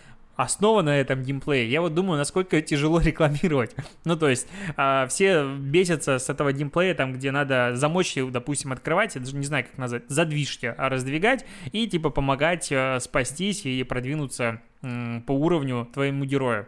основа 0.43 0.83
на 0.83 0.99
этом 0.99 1.23
геймплее. 1.23 1.71
Я 1.71 1.81
вот 1.81 1.95
думаю, 1.95 2.19
насколько 2.19 2.61
тяжело 2.63 3.01
рекламировать. 3.05 3.75
ну, 4.05 4.17
то 4.17 4.29
есть, 4.29 4.49
э, 4.77 5.07
все 5.09 5.47
бесятся 5.47 6.19
с 6.19 6.29
этого 6.29 6.53
геймплея, 6.53 6.95
там, 6.95 7.13
где 7.13 7.31
надо 7.31 7.73
замочки, 7.75 8.29
допустим, 8.29 8.73
открывать, 8.73 9.15
я 9.15 9.21
даже 9.21 9.37
не 9.37 9.45
знаю, 9.45 9.65
как 9.65 9.79
назвать, 9.79 10.05
задвижки 10.09 10.75
а 10.77 10.89
раздвигать 10.89 11.45
и, 11.73 11.87
типа, 11.87 12.11
помогать 12.11 12.69
э, 12.71 12.99
спастись 13.01 13.67
и 13.67 13.83
продвинуться 13.83 14.63
э, 14.83 15.21
по 15.27 15.33
уровню 15.33 15.89
твоему 15.93 16.25
герою. 16.25 16.67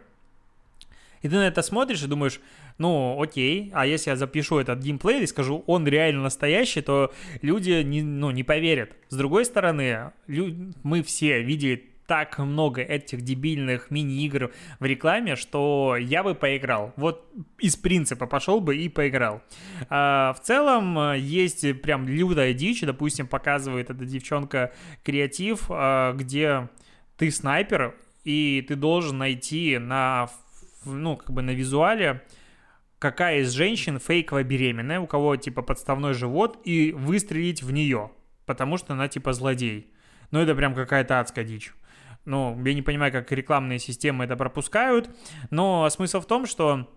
И 1.23 1.29
ты 1.29 1.35
на 1.35 1.47
это 1.47 1.61
смотришь 1.61 2.03
и 2.03 2.07
думаешь, 2.07 2.39
ну, 2.77 3.19
окей, 3.21 3.71
а 3.73 3.87
если 3.87 4.11
я 4.11 4.15
запишу 4.15 4.59
этот 4.59 4.79
геймплей 4.79 5.23
и 5.23 5.27
скажу, 5.27 5.63
он 5.67 5.87
реально 5.87 6.23
настоящий, 6.23 6.81
то 6.81 7.11
люди 7.41 7.81
не, 7.81 8.03
ну, 8.03 8.29
не 8.31 8.43
поверят. 8.43 8.91
С 9.09 9.15
другой 9.15 9.45
стороны, 9.45 10.11
лю- 10.27 10.73
мы 10.83 11.01
все 11.01 11.41
видели 11.41 11.89
так 12.05 12.37
много 12.37 12.81
этих 12.81 13.21
дебильных 13.21 13.89
мини-игр 13.89 14.51
в 14.79 14.85
рекламе, 14.85 15.37
что 15.37 15.95
я 15.97 16.23
бы 16.23 16.35
поиграл. 16.35 16.93
Вот 16.97 17.25
из 17.59 17.77
принципа 17.77 18.27
пошел 18.27 18.59
бы 18.59 18.75
и 18.75 18.89
поиграл. 18.89 19.41
А, 19.89 20.33
в 20.33 20.41
целом 20.41 21.13
есть 21.13 21.81
прям 21.81 22.07
лютая 22.07 22.53
дичь, 22.53 22.81
допустим, 22.81 23.27
показывает 23.27 23.89
эта 23.89 24.05
девчонка 24.05 24.73
креатив, 25.03 25.67
а, 25.69 26.13
где 26.13 26.67
ты 27.17 27.31
снайпер, 27.31 27.95
и 28.25 28.65
ты 28.67 28.75
должен 28.75 29.17
найти 29.17 29.77
на 29.77 30.29
ну, 30.85 31.17
как 31.17 31.31
бы 31.31 31.41
на 31.41 31.51
визуале, 31.51 32.23
какая 32.99 33.39
из 33.39 33.51
женщин 33.51 33.99
фейково 33.99 34.43
беременная, 34.43 34.99
у 34.99 35.07
кого, 35.07 35.35
типа, 35.35 35.61
подставной 35.61 36.13
живот, 36.13 36.59
и 36.63 36.91
выстрелить 36.91 37.61
в 37.63 37.71
нее, 37.71 38.11
потому 38.45 38.77
что 38.77 38.93
она, 38.93 39.07
типа, 39.07 39.33
злодей. 39.33 39.91
Ну, 40.31 40.39
это 40.39 40.55
прям 40.55 40.73
какая-то 40.73 41.19
адская 41.19 41.43
дичь. 41.43 41.73
Ну, 42.25 42.59
я 42.65 42.73
не 42.73 42.81
понимаю, 42.81 43.11
как 43.11 43.31
рекламные 43.31 43.79
системы 43.79 44.23
это 44.23 44.37
пропускают, 44.37 45.09
но 45.49 45.89
смысл 45.89 46.21
в 46.21 46.25
том, 46.25 46.45
что 46.45 46.89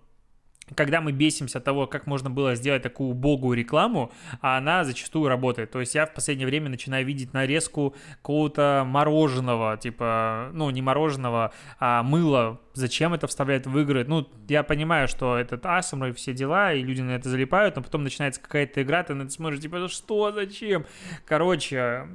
когда 0.74 1.00
мы 1.00 1.12
бесимся 1.12 1.58
от 1.58 1.64
того, 1.64 1.86
как 1.86 2.06
можно 2.06 2.28
было 2.28 2.54
сделать 2.54 2.82
такую 2.82 3.10
убогую 3.10 3.56
рекламу, 3.56 4.12
а 4.40 4.58
она 4.58 4.84
зачастую 4.84 5.28
работает. 5.28 5.70
То 5.70 5.80
есть 5.80 5.94
я 5.94 6.06
в 6.06 6.14
последнее 6.14 6.46
время 6.46 6.68
начинаю 6.68 7.06
видеть 7.06 7.32
нарезку 7.32 7.94
какого-то 8.22 8.84
мороженого, 8.86 9.76
типа, 9.76 10.50
ну, 10.52 10.70
не 10.70 10.82
мороженого, 10.82 11.52
а 11.78 12.02
мыла. 12.02 12.60
Зачем 12.74 13.14
это 13.14 13.26
вставляют 13.26 13.66
в 13.66 13.78
игры? 13.78 14.04
Ну, 14.06 14.28
я 14.48 14.62
понимаю, 14.62 15.08
что 15.08 15.36
этот 15.36 15.64
асом 15.64 16.04
и 16.04 16.12
все 16.12 16.32
дела, 16.32 16.72
и 16.72 16.82
люди 16.82 17.00
на 17.00 17.12
это 17.12 17.28
залипают, 17.28 17.76
но 17.76 17.82
потом 17.82 18.02
начинается 18.02 18.40
какая-то 18.40 18.82
игра, 18.82 19.02
ты 19.02 19.14
на 19.14 19.22
это 19.22 19.30
смотришь, 19.30 19.60
типа, 19.60 19.88
что, 19.88 20.32
зачем? 20.32 20.84
Короче, 21.24 22.06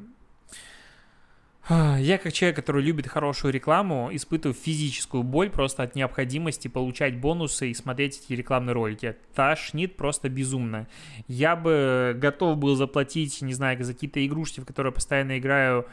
я 1.69 2.17
как 2.17 2.33
человек, 2.33 2.55
который 2.55 2.83
любит 2.83 3.07
хорошую 3.07 3.53
рекламу, 3.53 4.09
испытываю 4.11 4.55
физическую 4.55 5.23
боль 5.23 5.49
просто 5.49 5.83
от 5.83 5.95
необходимости 5.95 6.67
получать 6.67 7.19
бонусы 7.19 7.69
и 7.69 7.73
смотреть 7.73 8.23
эти 8.25 8.33
рекламные 8.33 8.73
ролики. 8.73 9.15
Тошнит 9.35 9.95
просто 9.95 10.29
безумно. 10.29 10.87
Я 11.27 11.55
бы 11.55 12.17
готов 12.19 12.57
был 12.57 12.75
заплатить, 12.75 13.41
не 13.41 13.53
знаю, 13.53 13.81
за 13.83 13.93
какие-то 13.93 14.25
игрушки, 14.25 14.59
в 14.59 14.65
которые 14.65 14.91
я 14.91 14.95
постоянно 14.95 15.37
играю, 15.37 15.87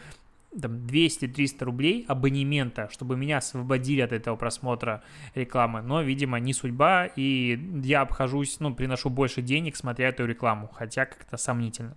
там 0.61 0.87
200-300 0.87 1.65
рублей 1.65 2.05
абонемента, 2.09 2.89
чтобы 2.91 3.17
меня 3.17 3.37
освободили 3.39 4.01
от 4.01 4.13
этого 4.13 4.37
просмотра 4.37 5.03
рекламы. 5.35 5.83
Но, 5.83 6.01
видимо, 6.01 6.41
не 6.41 6.55
судьба, 6.55 7.07
и 7.07 7.61
я 7.85 8.01
обхожусь, 8.01 8.59
ну, 8.61 8.75
приношу 8.75 9.11
больше 9.11 9.43
денег, 9.43 9.77
смотря 9.77 10.09
эту 10.09 10.25
рекламу, 10.25 10.71
хотя 10.73 11.05
как-то 11.05 11.37
сомнительно. 11.37 11.97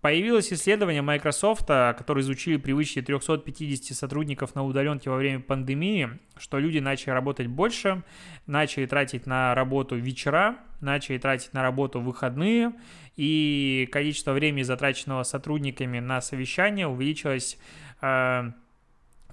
Появилось 0.00 0.50
исследование 0.50 1.02
Microsoft, 1.02 1.66
которое 1.66 2.22
изучили 2.22 2.56
привычки 2.56 3.02
350 3.02 3.94
сотрудников 3.94 4.54
на 4.54 4.64
удаленке 4.64 5.10
во 5.10 5.16
время 5.16 5.40
пандемии, 5.40 6.18
что 6.38 6.58
люди 6.58 6.78
начали 6.78 7.10
работать 7.10 7.48
больше, 7.48 8.02
начали 8.46 8.86
тратить 8.86 9.26
на 9.26 9.54
работу 9.54 9.96
вечера, 9.96 10.56
начали 10.80 11.18
тратить 11.18 11.52
на 11.52 11.62
работу 11.62 12.00
выходные, 12.00 12.72
и 13.16 13.90
количество 13.92 14.32
времени, 14.32 14.62
затраченного 14.62 15.22
сотрудниками 15.22 15.98
на 15.98 16.22
совещание, 16.22 16.86
увеличилось 16.86 17.58
э, 18.00 18.52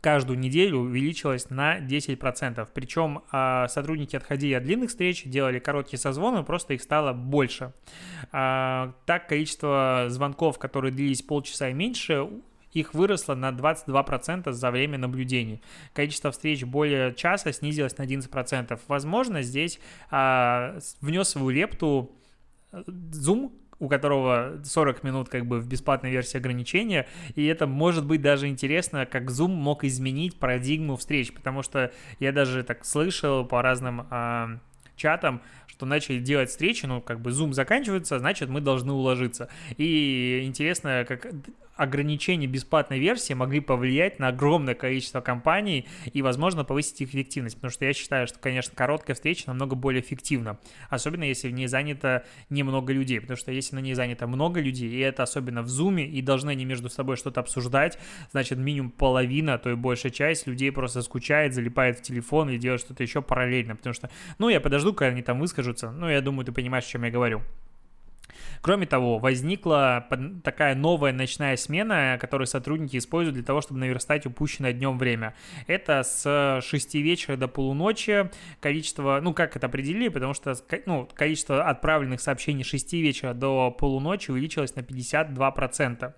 каждую 0.01 0.39
неделю 0.39 0.79
увеличилась 0.79 1.49
на 1.49 1.79
10%. 1.79 2.67
Причем 2.73 3.23
э, 3.31 3.65
сотрудники 3.69 4.15
отходили 4.15 4.53
от 4.53 4.63
длинных 4.63 4.89
встреч, 4.89 5.23
делали 5.23 5.59
короткие 5.59 5.99
созвоны, 5.99 6.43
просто 6.43 6.73
их 6.73 6.81
стало 6.81 7.13
больше. 7.13 7.73
Э, 8.31 8.91
так 9.05 9.27
количество 9.27 10.05
звонков, 10.09 10.59
которые 10.59 10.91
длились 10.91 11.21
полчаса 11.21 11.69
и 11.69 11.73
меньше, 11.73 12.27
их 12.73 12.93
выросло 12.93 13.33
на 13.33 13.49
22% 13.49 14.51
за 14.51 14.71
время 14.71 14.97
наблюдений. 14.97 15.61
Количество 15.93 16.31
встреч 16.31 16.63
более 16.63 17.13
часа 17.13 17.51
снизилось 17.51 17.97
на 17.97 18.03
11%. 18.03 18.79
Возможно, 18.87 19.41
здесь 19.41 19.79
э, 20.11 20.79
внес 21.01 21.29
свою 21.29 21.49
лепту 21.49 22.11
Zoom, 22.71 23.51
у 23.79 23.87
которого 23.87 24.59
40 24.63 25.03
минут 25.03 25.29
как 25.29 25.45
бы 25.45 25.59
в 25.59 25.67
бесплатной 25.67 26.11
версии 26.11 26.37
ограничения, 26.37 27.07
и 27.35 27.45
это 27.45 27.67
может 27.67 28.05
быть 28.05 28.21
даже 28.21 28.47
интересно, 28.47 29.05
как 29.05 29.29
Zoom 29.29 29.49
мог 29.49 29.83
изменить 29.83 30.37
парадигму 30.37 30.95
встреч, 30.95 31.33
потому 31.33 31.63
что 31.63 31.91
я 32.19 32.31
даже 32.31 32.63
так 32.63 32.85
слышал 32.85 33.45
по 33.45 33.61
разным 33.61 34.07
э, 34.09 34.57
чатам, 34.95 35.41
что 35.67 35.85
начали 35.85 36.19
делать 36.19 36.49
встречи, 36.49 36.85
ну, 36.85 37.01
как 37.01 37.21
бы 37.21 37.29
Zoom 37.29 37.53
заканчивается, 37.53 38.19
значит, 38.19 38.49
мы 38.49 38.61
должны 38.61 38.93
уложиться. 38.93 39.49
И 39.77 40.41
интересно, 40.43 41.05
как 41.07 41.27
ограничения 41.77 42.47
бесплатной 42.47 42.99
версии 42.99 43.33
могли 43.33 43.59
повлиять 43.59 44.19
на 44.19 44.29
огромное 44.29 44.75
количество 44.75 45.21
компаний 45.21 45.87
и, 46.11 46.21
возможно, 46.21 46.63
повысить 46.63 47.01
их 47.01 47.09
эффективность, 47.09 47.55
потому 47.55 47.71
что 47.71 47.85
я 47.85 47.93
считаю, 47.93 48.27
что, 48.27 48.39
конечно, 48.39 48.73
короткая 48.75 49.15
встреча 49.15 49.43
намного 49.47 49.75
более 49.75 50.01
эффективна, 50.01 50.59
особенно 50.89 51.23
если 51.23 51.47
в 51.47 51.51
ней 51.51 51.67
занято 51.67 52.25
немного 52.49 52.93
людей, 52.93 53.21
потому 53.21 53.37
что 53.37 53.51
если 53.51 53.75
на 53.75 53.79
ней 53.79 53.93
занято 53.93 54.27
много 54.27 54.59
людей, 54.59 54.89
и 54.89 54.99
это 54.99 55.23
особенно 55.23 55.61
в 55.61 55.67
Zoom, 55.67 56.03
и 56.03 56.21
должны 56.21 56.51
они 56.51 56.65
между 56.65 56.89
собой 56.89 57.15
что-то 57.17 57.39
обсуждать, 57.39 57.97
значит, 58.31 58.57
минимум 58.57 58.91
половина, 58.91 59.55
а 59.55 59.57
то 59.57 59.69
и 59.69 59.75
большая 59.75 60.11
часть 60.11 60.47
людей 60.47 60.71
просто 60.71 61.01
скучает, 61.01 61.53
залипает 61.53 61.99
в 61.99 62.01
телефон 62.01 62.49
и 62.49 62.57
делает 62.57 62.81
что-то 62.81 63.03
еще 63.03 63.21
параллельно, 63.21 63.75
потому 63.75 63.93
что, 63.93 64.09
ну, 64.39 64.49
я 64.49 64.59
подожду, 64.59 64.93
когда 64.93 65.11
они 65.11 65.21
там 65.21 65.39
выскажутся, 65.39 65.91
ну, 65.91 66.09
я 66.09 66.21
думаю, 66.21 66.45
ты 66.45 66.51
понимаешь, 66.51 66.85
о 66.85 66.89
чем 66.89 67.03
я 67.03 67.11
говорю. 67.11 67.41
Кроме 68.61 68.85
того, 68.85 69.19
возникла 69.19 70.07
такая 70.43 70.75
новая 70.75 71.13
ночная 71.13 71.55
смена, 71.57 72.17
которую 72.19 72.47
сотрудники 72.47 72.97
используют 72.97 73.35
для 73.35 73.43
того, 73.43 73.61
чтобы 73.61 73.79
наверстать 73.79 74.25
упущенное 74.25 74.73
днем 74.73 74.97
время. 74.97 75.33
Это 75.67 76.03
с 76.03 76.61
6 76.61 76.95
вечера 76.95 77.35
до 77.35 77.47
полуночи. 77.47 78.29
Количество, 78.59 79.19
ну 79.21 79.33
как 79.33 79.55
это 79.55 79.67
определили, 79.67 80.09
потому 80.09 80.33
что 80.33 80.55
ну, 80.85 81.07
количество 81.13 81.63
отправленных 81.63 82.21
сообщений 82.21 82.63
с 82.63 82.67
6 82.67 82.93
вечера 82.93 83.33
до 83.33 83.71
полуночи 83.71 84.31
увеличилось 84.31 84.75
на 84.75 84.81
52%. 84.81 86.13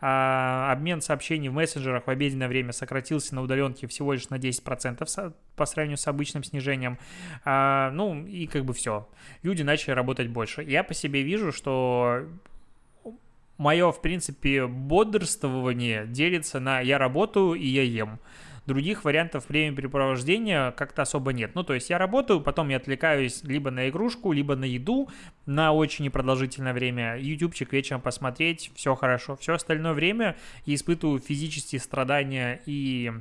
А, 0.00 0.72
обмен 0.72 1.00
сообщений 1.00 1.48
в 1.48 1.52
мессенджерах 1.52 2.06
в 2.06 2.10
обеденное 2.10 2.48
время 2.48 2.72
сократился 2.72 3.34
на 3.34 3.42
удаленке 3.42 3.86
всего 3.86 4.12
лишь 4.12 4.28
на 4.28 4.36
10% 4.36 5.32
по 5.56 5.66
сравнению 5.66 5.98
с 5.98 6.06
обычным 6.06 6.44
снижением. 6.44 6.98
А, 7.44 7.90
ну 7.92 8.26
и 8.26 8.46
как 8.46 8.64
бы 8.64 8.74
все. 8.74 9.08
Люди 9.42 9.62
начали 9.62 9.92
работать 9.92 10.28
больше. 10.28 10.62
Я 10.62 10.84
по 10.84 10.94
себе 10.94 11.22
вижу, 11.22 11.52
что 11.52 12.26
мое, 13.58 13.90
в 13.92 14.00
принципе, 14.00 14.66
бодрствование 14.66 16.06
делится 16.06 16.60
на 16.60 16.80
«я 16.80 16.98
работаю 16.98 17.54
и 17.54 17.66
я 17.66 17.82
ем». 17.82 18.18
Других 18.66 19.04
вариантов 19.04 19.50
времяпрепровождения 19.50 20.70
как-то 20.70 21.02
особо 21.02 21.34
нет. 21.34 21.54
Ну, 21.54 21.64
то 21.64 21.74
есть 21.74 21.90
я 21.90 21.98
работаю, 21.98 22.40
потом 22.40 22.70
я 22.70 22.78
отвлекаюсь 22.78 23.44
либо 23.44 23.70
на 23.70 23.90
игрушку, 23.90 24.32
либо 24.32 24.56
на 24.56 24.64
еду 24.64 25.10
на 25.44 25.72
очень 25.72 26.06
непродолжительное 26.06 26.72
время. 26.72 27.18
Ютубчик 27.18 27.74
вечером 27.74 28.00
посмотреть, 28.00 28.70
все 28.74 28.94
хорошо. 28.94 29.36
Все 29.36 29.52
остальное 29.52 29.92
время 29.92 30.36
я 30.64 30.76
испытываю 30.76 31.18
физические 31.18 31.78
страдания 31.78 32.62
и, 32.64 33.12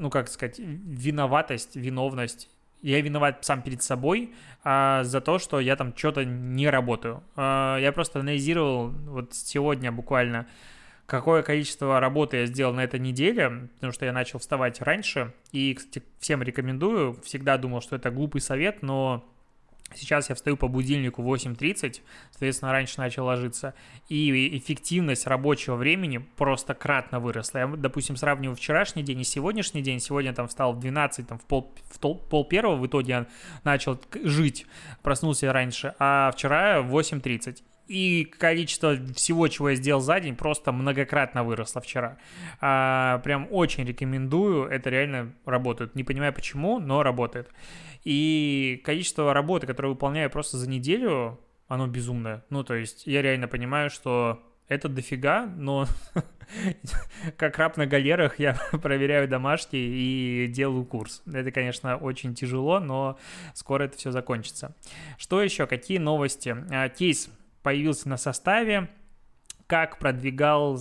ну, 0.00 0.10
как 0.10 0.28
сказать, 0.28 0.58
виноватость, 0.58 1.76
виновность 1.76 2.48
я 2.82 3.00
виноват 3.02 3.44
сам 3.44 3.60
перед 3.60 3.82
собой 3.82 4.32
а, 4.64 5.04
за 5.04 5.20
то, 5.20 5.38
что 5.38 5.60
я 5.60 5.76
там 5.76 5.94
что-то 5.94 6.24
не 6.24 6.68
работаю. 6.70 7.22
А, 7.36 7.76
я 7.78 7.92
просто 7.92 8.20
анализировал 8.20 8.88
вот 8.88 9.34
сегодня 9.34 9.92
буквально, 9.92 10.46
какое 11.04 11.42
количество 11.42 12.00
работы 12.00 12.38
я 12.38 12.46
сделал 12.46 12.72
на 12.72 12.82
этой 12.82 12.98
неделе, 12.98 13.68
потому 13.74 13.92
что 13.92 14.06
я 14.06 14.12
начал 14.12 14.38
вставать 14.38 14.80
раньше. 14.80 15.34
И, 15.52 15.74
кстати, 15.74 16.02
всем 16.18 16.42
рекомендую. 16.42 17.20
Всегда 17.22 17.58
думал, 17.58 17.82
что 17.82 17.96
это 17.96 18.10
глупый 18.10 18.40
совет, 18.40 18.80
но 18.80 19.28
Сейчас 19.94 20.28
я 20.28 20.34
встаю 20.34 20.56
по 20.56 20.68
будильнику 20.68 21.22
в 21.22 21.34
8.30, 21.34 22.00
соответственно, 22.30 22.72
раньше 22.72 22.98
начал 22.98 23.26
ложиться, 23.26 23.74
и 24.08 24.56
эффективность 24.58 25.26
рабочего 25.26 25.76
времени 25.76 26.18
просто 26.36 26.74
кратно 26.74 27.20
выросла. 27.20 27.58
Я, 27.58 27.66
допустим, 27.66 28.16
сравниваю 28.16 28.56
вчерашний 28.56 29.02
день 29.02 29.20
и 29.20 29.24
сегодняшний 29.24 29.82
день. 29.82 30.00
Сегодня 30.00 30.32
там 30.32 30.48
встал 30.48 30.72
в 30.72 30.80
12, 30.80 31.26
там 31.26 31.38
в 31.38 31.44
пол, 31.44 31.74
в 31.90 31.98
тол, 31.98 32.18
пол 32.18 32.44
первого, 32.44 32.76
в 32.76 32.86
итоге 32.86 33.10
я 33.10 33.26
начал 33.64 34.00
жить, 34.22 34.66
проснулся 35.02 35.52
раньше, 35.52 35.94
а 35.98 36.30
вчера 36.32 36.82
в 36.82 36.96
8.30 36.96 37.62
и 37.90 38.24
количество 38.24 38.96
всего, 39.16 39.48
чего 39.48 39.70
я 39.70 39.74
сделал 39.74 40.00
за 40.00 40.20
день, 40.20 40.36
просто 40.36 40.70
многократно 40.70 41.42
выросло 41.42 41.80
вчера. 41.80 42.18
А, 42.60 43.18
прям 43.24 43.48
очень 43.50 43.84
рекомендую, 43.84 44.68
это 44.68 44.90
реально 44.90 45.32
работает. 45.44 45.96
Не 45.96 46.04
понимаю 46.04 46.32
почему, 46.32 46.78
но 46.78 47.02
работает. 47.02 47.50
И 48.04 48.80
количество 48.84 49.34
работы, 49.34 49.66
которое 49.66 49.88
выполняю 49.88 50.30
просто 50.30 50.56
за 50.56 50.70
неделю, 50.70 51.40
оно 51.66 51.88
безумное. 51.88 52.44
Ну, 52.48 52.62
то 52.62 52.74
есть 52.74 53.08
я 53.08 53.22
реально 53.22 53.48
понимаю, 53.48 53.90
что 53.90 54.40
это 54.68 54.88
дофига, 54.88 55.46
но 55.46 55.86
как 57.36 57.58
раб 57.58 57.76
на 57.76 57.86
галерах 57.86 58.38
я 58.38 58.56
проверяю 58.70 59.26
домашки 59.26 59.74
и 59.74 60.46
делаю 60.46 60.84
курс. 60.84 61.22
Это, 61.26 61.50
конечно, 61.50 61.96
очень 61.96 62.36
тяжело, 62.36 62.78
но 62.78 63.18
скоро 63.52 63.82
это 63.82 63.98
все 63.98 64.12
закончится. 64.12 64.76
Что 65.18 65.42
еще? 65.42 65.66
Какие 65.66 65.98
новости? 65.98 66.56
А, 66.70 66.88
кейс 66.88 67.30
появился 67.62 68.08
на 68.08 68.16
составе, 68.16 68.88
как 69.66 69.98
продвигал 69.98 70.80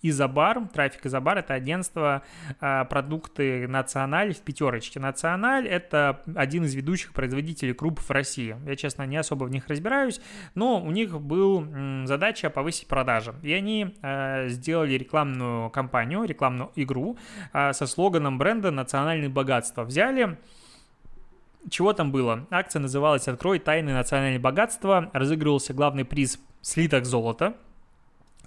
Изобар, 0.00 0.68
трафик 0.68 1.06
Изобар, 1.06 1.38
это 1.38 1.54
агентство 1.54 2.22
э, 2.60 2.84
продукты 2.84 3.66
Националь 3.66 4.32
в 4.32 4.38
пятерочке. 4.42 5.00
Националь– 5.00 5.66
это 5.68 6.22
один 6.36 6.64
из 6.64 6.74
ведущих 6.74 7.12
производителей 7.12 7.74
крупов 7.74 8.08
в 8.08 8.10
России. 8.12 8.56
Я, 8.64 8.76
честно, 8.76 9.02
не 9.04 9.16
особо 9.16 9.44
в 9.44 9.50
них 9.50 9.66
разбираюсь, 9.66 10.20
но 10.54 10.80
у 10.80 10.92
них 10.92 11.20
была 11.20 11.62
м, 11.62 12.06
задача 12.06 12.48
повысить 12.48 12.86
продажи. 12.86 13.34
И 13.42 13.52
они 13.52 13.96
э, 14.00 14.48
сделали 14.50 14.92
рекламную 14.94 15.70
кампанию, 15.70 16.24
рекламную 16.24 16.70
игру 16.76 17.18
э, 17.52 17.72
со 17.72 17.86
слоганом 17.88 18.38
бренда 18.38 18.70
«Национальное 18.70 19.28
богатство». 19.28 19.82
Взяли 19.82 20.38
чего 21.68 21.92
там 21.92 22.12
было? 22.12 22.46
Акция 22.50 22.80
называлась 22.80 23.28
«Открой 23.28 23.58
тайны 23.58 23.92
национального 23.92 24.42
богатства». 24.42 25.10
Разыгрывался 25.12 25.74
главный 25.74 26.04
приз 26.04 26.38
слиток 26.62 27.04
золота– 27.04 27.56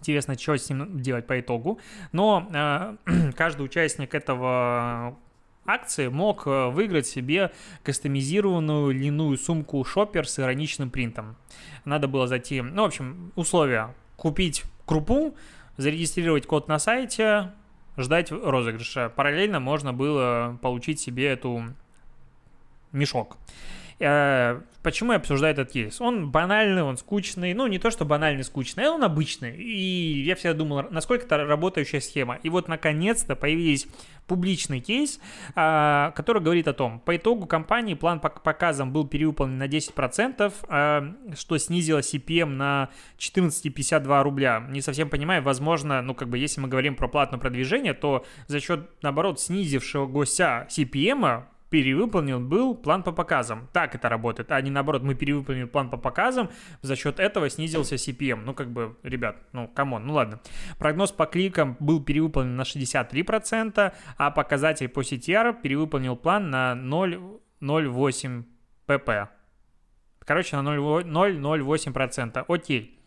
Интересно, 0.02 0.36
что 0.36 0.58
с 0.58 0.68
ним 0.68 1.00
делать 1.00 1.28
по 1.28 1.40
итогу. 1.40 1.80
Но 2.12 2.50
э, 2.52 3.32
каждый 3.38 3.62
участник 3.62 4.16
этого 4.16 5.16
акции 5.64 6.08
мог 6.08 6.48
э, 6.48 6.70
выиграть 6.70 7.06
себе 7.06 7.52
кастомизированную 7.84 8.90
льняную 8.90 9.38
сумку 9.38 9.84
шоппер 9.86 10.28
с 10.28 10.40
ироничным 10.40 10.90
принтом. 10.90 11.38
Надо 11.86 12.08
было 12.08 12.26
зайти, 12.26 12.62
ну, 12.62 12.82
в 12.82 12.86
общем, 12.86 13.32
условия. 13.36 13.94
Купить 14.16 14.64
крупу, 14.88 15.36
зарегистрировать 15.78 16.48
код 16.48 16.68
на 16.68 16.80
сайте, 16.80 17.52
ждать 17.96 18.32
розыгрыша. 18.32 19.10
Параллельно 19.16 19.60
можно 19.60 19.94
было 19.94 20.58
получить 20.64 21.00
себе 21.00 21.28
эту 21.28 21.76
мешок. 22.92 23.38
Э, 24.02 24.62
почему 24.82 25.12
я 25.12 25.20
обсуждаю 25.20 25.54
этот 25.54 25.72
кейс? 25.72 26.02
Он 26.02 26.32
банальный, 26.32 26.82
он 26.82 26.98
скучный. 26.98 27.54
Ну, 27.54 27.68
не 27.68 27.78
то, 27.78 27.92
что 27.92 28.04
банальный, 28.04 28.44
скучный, 28.44 28.88
а 28.88 28.92
он 28.92 29.04
обычный. 29.04 29.56
И 29.56 30.24
я 30.24 30.36
всегда 30.36 30.56
думал, 30.56 30.88
насколько 30.90 31.26
это 31.26 31.38
работающая 31.46 32.02
схема. 32.02 32.40
И 32.42 32.50
вот, 32.50 32.68
наконец-то, 32.68 33.36
появились 33.36 33.88
публичный 34.26 34.80
кейс, 34.80 35.20
а, 35.56 36.12
который 36.12 36.42
говорит 36.42 36.68
о 36.68 36.74
том, 36.74 37.00
по 37.00 37.16
итогу 37.16 37.46
компании 37.46 37.94
план 37.94 38.20
по 38.20 38.30
показам 38.30 38.92
был 38.92 39.06
перевыполнен 39.06 39.58
на 39.58 39.68
10%, 39.68 40.54
а, 40.68 41.14
что 41.36 41.58
снизило 41.60 42.00
CPM 42.00 42.46
на 42.46 42.90
14,52 43.20 44.24
рубля. 44.24 44.66
Не 44.70 44.82
совсем 44.82 45.10
понимаю, 45.10 45.44
возможно, 45.44 46.02
ну, 46.02 46.16
как 46.16 46.30
бы, 46.30 46.40
если 46.40 46.60
мы 46.60 46.68
говорим 46.70 46.96
про 46.96 47.08
платное 47.08 47.40
продвижение, 47.40 47.94
то 47.94 48.26
за 48.48 48.60
счет, 48.60 48.90
наоборот, 49.04 49.40
снизившегося 49.40 50.68
CPM 50.70 51.44
перевыполнен 51.72 52.48
был 52.50 52.76
план 52.76 53.02
по 53.02 53.14
показам. 53.14 53.70
Так 53.72 53.96
это 53.96 54.10
работает, 54.10 54.52
а 54.52 54.62
не 54.62 54.70
наоборот, 54.70 55.04
мы 55.04 55.16
перевыполнили 55.16 55.64
план 55.64 55.90
по 55.90 55.98
показам, 55.98 56.52
за 56.82 56.96
счет 56.98 57.20
этого 57.20 57.50
снизился 57.50 57.96
CPM. 57.96 58.42
Ну, 58.46 58.54
как 58.54 58.70
бы, 58.70 58.98
ребят, 59.04 59.38
ну, 59.54 59.70
come 59.70 59.90
on, 59.90 60.06
ну 60.06 60.14
ладно. 60.14 60.42
Прогноз 60.78 61.14
по 61.14 61.26
кликам 61.26 61.78
был 61.80 62.04
перевыполнен 62.04 62.56
на 62.58 62.64
63%, 62.64 63.94
а 64.18 64.32
показатель 64.32 64.90
по 64.90 65.00
CTR 65.00 65.62
перевыполнил 65.62 66.18
план 66.18 66.50
на 66.50 66.74
0,08 66.74 68.44
pp. 68.86 69.28
Короче, 70.20 70.58
на 70.58 70.76
0,08%. 70.76 72.46
Окей. 72.48 72.98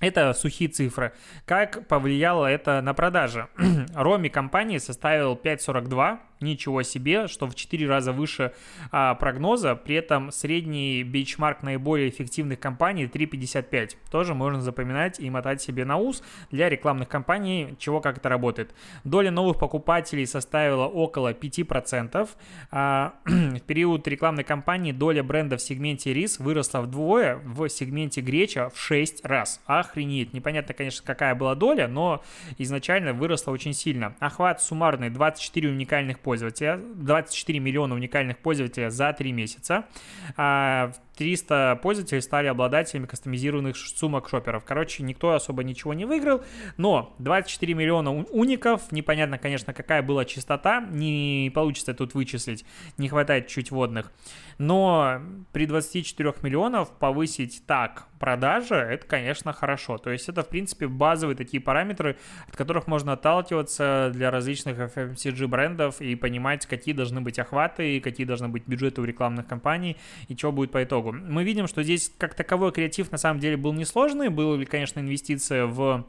Это 0.00 0.32
сухие 0.32 0.68
цифры. 0.68 1.12
Как 1.44 1.86
повлияло 1.86 2.46
это 2.46 2.80
на 2.82 2.92
продажи? 2.92 3.46
Роми 3.94 4.28
компании 4.28 4.78
составил 4.78 5.34
5,42 5.36 6.18
ничего 6.42 6.82
себе, 6.82 7.28
что 7.28 7.46
в 7.46 7.54
4 7.54 7.88
раза 7.88 8.12
выше 8.12 8.52
а, 8.90 9.14
прогноза, 9.14 9.74
при 9.74 9.96
этом 9.96 10.30
средний 10.30 11.02
бенчмарк 11.02 11.62
наиболее 11.62 12.08
эффективных 12.08 12.60
компаний 12.60 13.04
3,55. 13.04 13.96
тоже 14.10 14.34
можно 14.34 14.60
запоминать 14.60 15.20
и 15.20 15.30
мотать 15.30 15.62
себе 15.62 15.84
на 15.84 15.96
ус 15.96 16.22
для 16.50 16.68
рекламных 16.68 17.08
кампаний, 17.08 17.74
чего 17.78 18.00
как 18.00 18.18
это 18.18 18.28
работает. 18.28 18.74
Доля 19.04 19.30
новых 19.30 19.58
покупателей 19.58 20.26
составила 20.26 20.86
около 20.86 21.32
5%, 21.32 22.28
а, 22.70 23.14
в 23.24 23.60
период 23.60 24.06
рекламной 24.08 24.44
кампании 24.44 24.92
доля 24.92 25.22
бренда 25.22 25.56
в 25.56 25.62
сегменте 25.62 26.12
рис 26.12 26.38
выросла 26.38 26.80
вдвое, 26.80 27.40
в 27.44 27.68
сегменте 27.68 28.20
греча 28.20 28.68
в 28.68 28.78
6 28.78 29.24
раз. 29.24 29.60
Охренеть, 29.66 30.32
непонятно, 30.32 30.74
конечно, 30.74 31.04
какая 31.06 31.34
была 31.34 31.54
доля, 31.54 31.88
но 31.88 32.22
изначально 32.58 33.12
выросла 33.12 33.52
очень 33.52 33.74
сильно. 33.74 34.14
Охват 34.20 34.62
суммарный 34.62 35.10
24 35.10 35.68
уникальных 35.68 36.18
пользователей 36.18 36.31
пользователя, 36.32 36.78
24 36.78 37.58
миллиона 37.58 37.94
уникальных 37.94 38.38
пользователей 38.38 38.88
за 38.88 39.12
3 39.12 39.32
месяца. 39.32 39.84
300 41.16 41.72
а, 41.72 41.76
пользователей 41.76 42.22
стали 42.22 42.46
обладателями 42.46 43.06
кастомизированных 43.06 43.76
сумок 43.76 44.28
шоперов. 44.28 44.64
Короче, 44.64 45.02
никто 45.02 45.32
особо 45.32 45.62
ничего 45.62 45.94
не 45.94 46.04
выиграл, 46.04 46.42
но 46.76 47.14
24 47.18 47.74
миллиона 47.74 48.12
уников, 48.12 48.92
непонятно, 48.92 49.38
конечно, 49.38 49.72
какая 49.72 50.02
была 50.02 50.24
частота, 50.24 50.80
не 50.80 51.50
получится 51.54 51.94
тут 51.94 52.14
вычислить, 52.14 52.64
не 52.96 53.08
хватает 53.08 53.48
чуть 53.48 53.70
водных. 53.70 54.12
Но 54.58 55.20
при 55.52 55.66
24 55.66 56.34
миллионов 56.42 56.90
повысить 56.98 57.64
так 57.66 58.08
продажи, 58.22 58.76
это, 58.76 59.04
конечно, 59.04 59.52
хорошо. 59.52 59.98
То 59.98 60.10
есть 60.10 60.28
это, 60.28 60.42
в 60.42 60.48
принципе, 60.48 60.86
базовые 60.86 61.36
такие 61.36 61.60
параметры, 61.60 62.16
от 62.46 62.56
которых 62.56 62.86
можно 62.86 63.14
отталкиваться 63.14 64.12
для 64.14 64.30
различных 64.30 64.78
FMCG 64.78 65.48
брендов 65.48 66.00
и 66.00 66.14
понимать, 66.14 66.66
какие 66.66 66.94
должны 66.94 67.20
быть 67.20 67.40
охваты, 67.40 68.00
какие 68.00 68.24
должны 68.24 68.48
быть 68.48 68.62
бюджеты 68.64 69.00
у 69.00 69.04
рекламных 69.04 69.48
кампаний 69.48 69.96
и 70.28 70.36
что 70.36 70.52
будет 70.52 70.70
по 70.70 70.84
итогу. 70.84 71.01
Мы 71.10 71.42
видим, 71.42 71.66
что 71.66 71.82
здесь 71.82 72.12
как 72.18 72.34
таковой 72.34 72.70
креатив 72.70 73.10
на 73.10 73.18
самом 73.18 73.40
деле 73.40 73.56
был 73.56 73.72
несложный, 73.72 74.28
были, 74.28 74.64
конечно, 74.64 75.00
инвестиция 75.00 75.66
в 75.66 76.06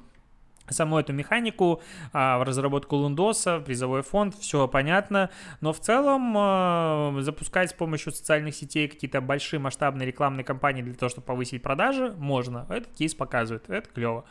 саму 0.69 0.97
эту 0.97 1.13
механику, 1.13 1.81
а, 2.13 2.37
в 2.37 2.43
разработку 2.43 2.95
лундоса, 2.95 3.59
призовой 3.59 4.01
фонд, 4.01 4.35
все 4.35 4.67
понятно, 4.67 5.29
но 5.61 5.73
в 5.73 5.79
целом 5.79 6.33
а, 6.37 7.15
запускать 7.19 7.71
с 7.71 7.73
помощью 7.73 8.11
социальных 8.11 8.55
сетей 8.55 8.87
какие-то 8.87 9.21
большие 9.21 9.59
масштабные 9.59 10.07
рекламные 10.07 10.43
кампании 10.43 10.81
для 10.81 10.93
того, 10.93 11.09
чтобы 11.09 11.25
повысить 11.25 11.61
продажи, 11.61 12.13
можно. 12.17 12.65
Этот 12.69 12.93
кейс 12.93 13.13
показывает, 13.13 13.69
это 13.69 13.89
клево. 13.89 14.25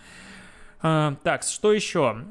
А, 0.80 1.16
так, 1.22 1.42
что 1.42 1.72
еще? 1.72 2.24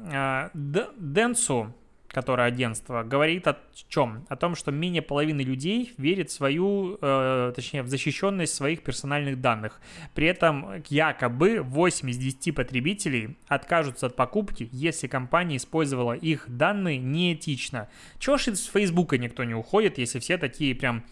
Денсу 0.52 1.74
которое 2.12 2.46
агентство, 2.46 3.02
говорит 3.02 3.46
о 3.48 3.58
чем? 3.88 4.26
О 4.28 4.36
том, 4.36 4.54
что 4.54 4.70
менее 4.70 5.02
половины 5.02 5.40
людей 5.40 5.94
верит 5.96 6.30
в 6.30 6.32
свою, 6.32 6.98
э, 7.00 7.52
точнее, 7.56 7.82
в 7.82 7.88
защищенность 7.88 8.54
своих 8.54 8.82
персональных 8.82 9.40
данных. 9.40 9.80
При 10.14 10.26
этом 10.26 10.82
якобы 10.88 11.62
8 11.62 12.10
из 12.10 12.18
10 12.18 12.54
потребителей 12.54 13.36
откажутся 13.48 14.06
от 14.06 14.16
покупки, 14.16 14.68
если 14.72 15.06
компания 15.06 15.56
использовала 15.56 16.12
их 16.12 16.44
данные 16.48 16.98
неэтично. 16.98 17.88
Чего 18.18 18.36
ж 18.36 18.48
из 18.48 18.66
Фейсбука 18.66 19.16
никто 19.16 19.44
не 19.44 19.54
уходит, 19.54 19.98
если 19.98 20.18
все 20.18 20.36
такие 20.36 20.74
прям 20.74 21.04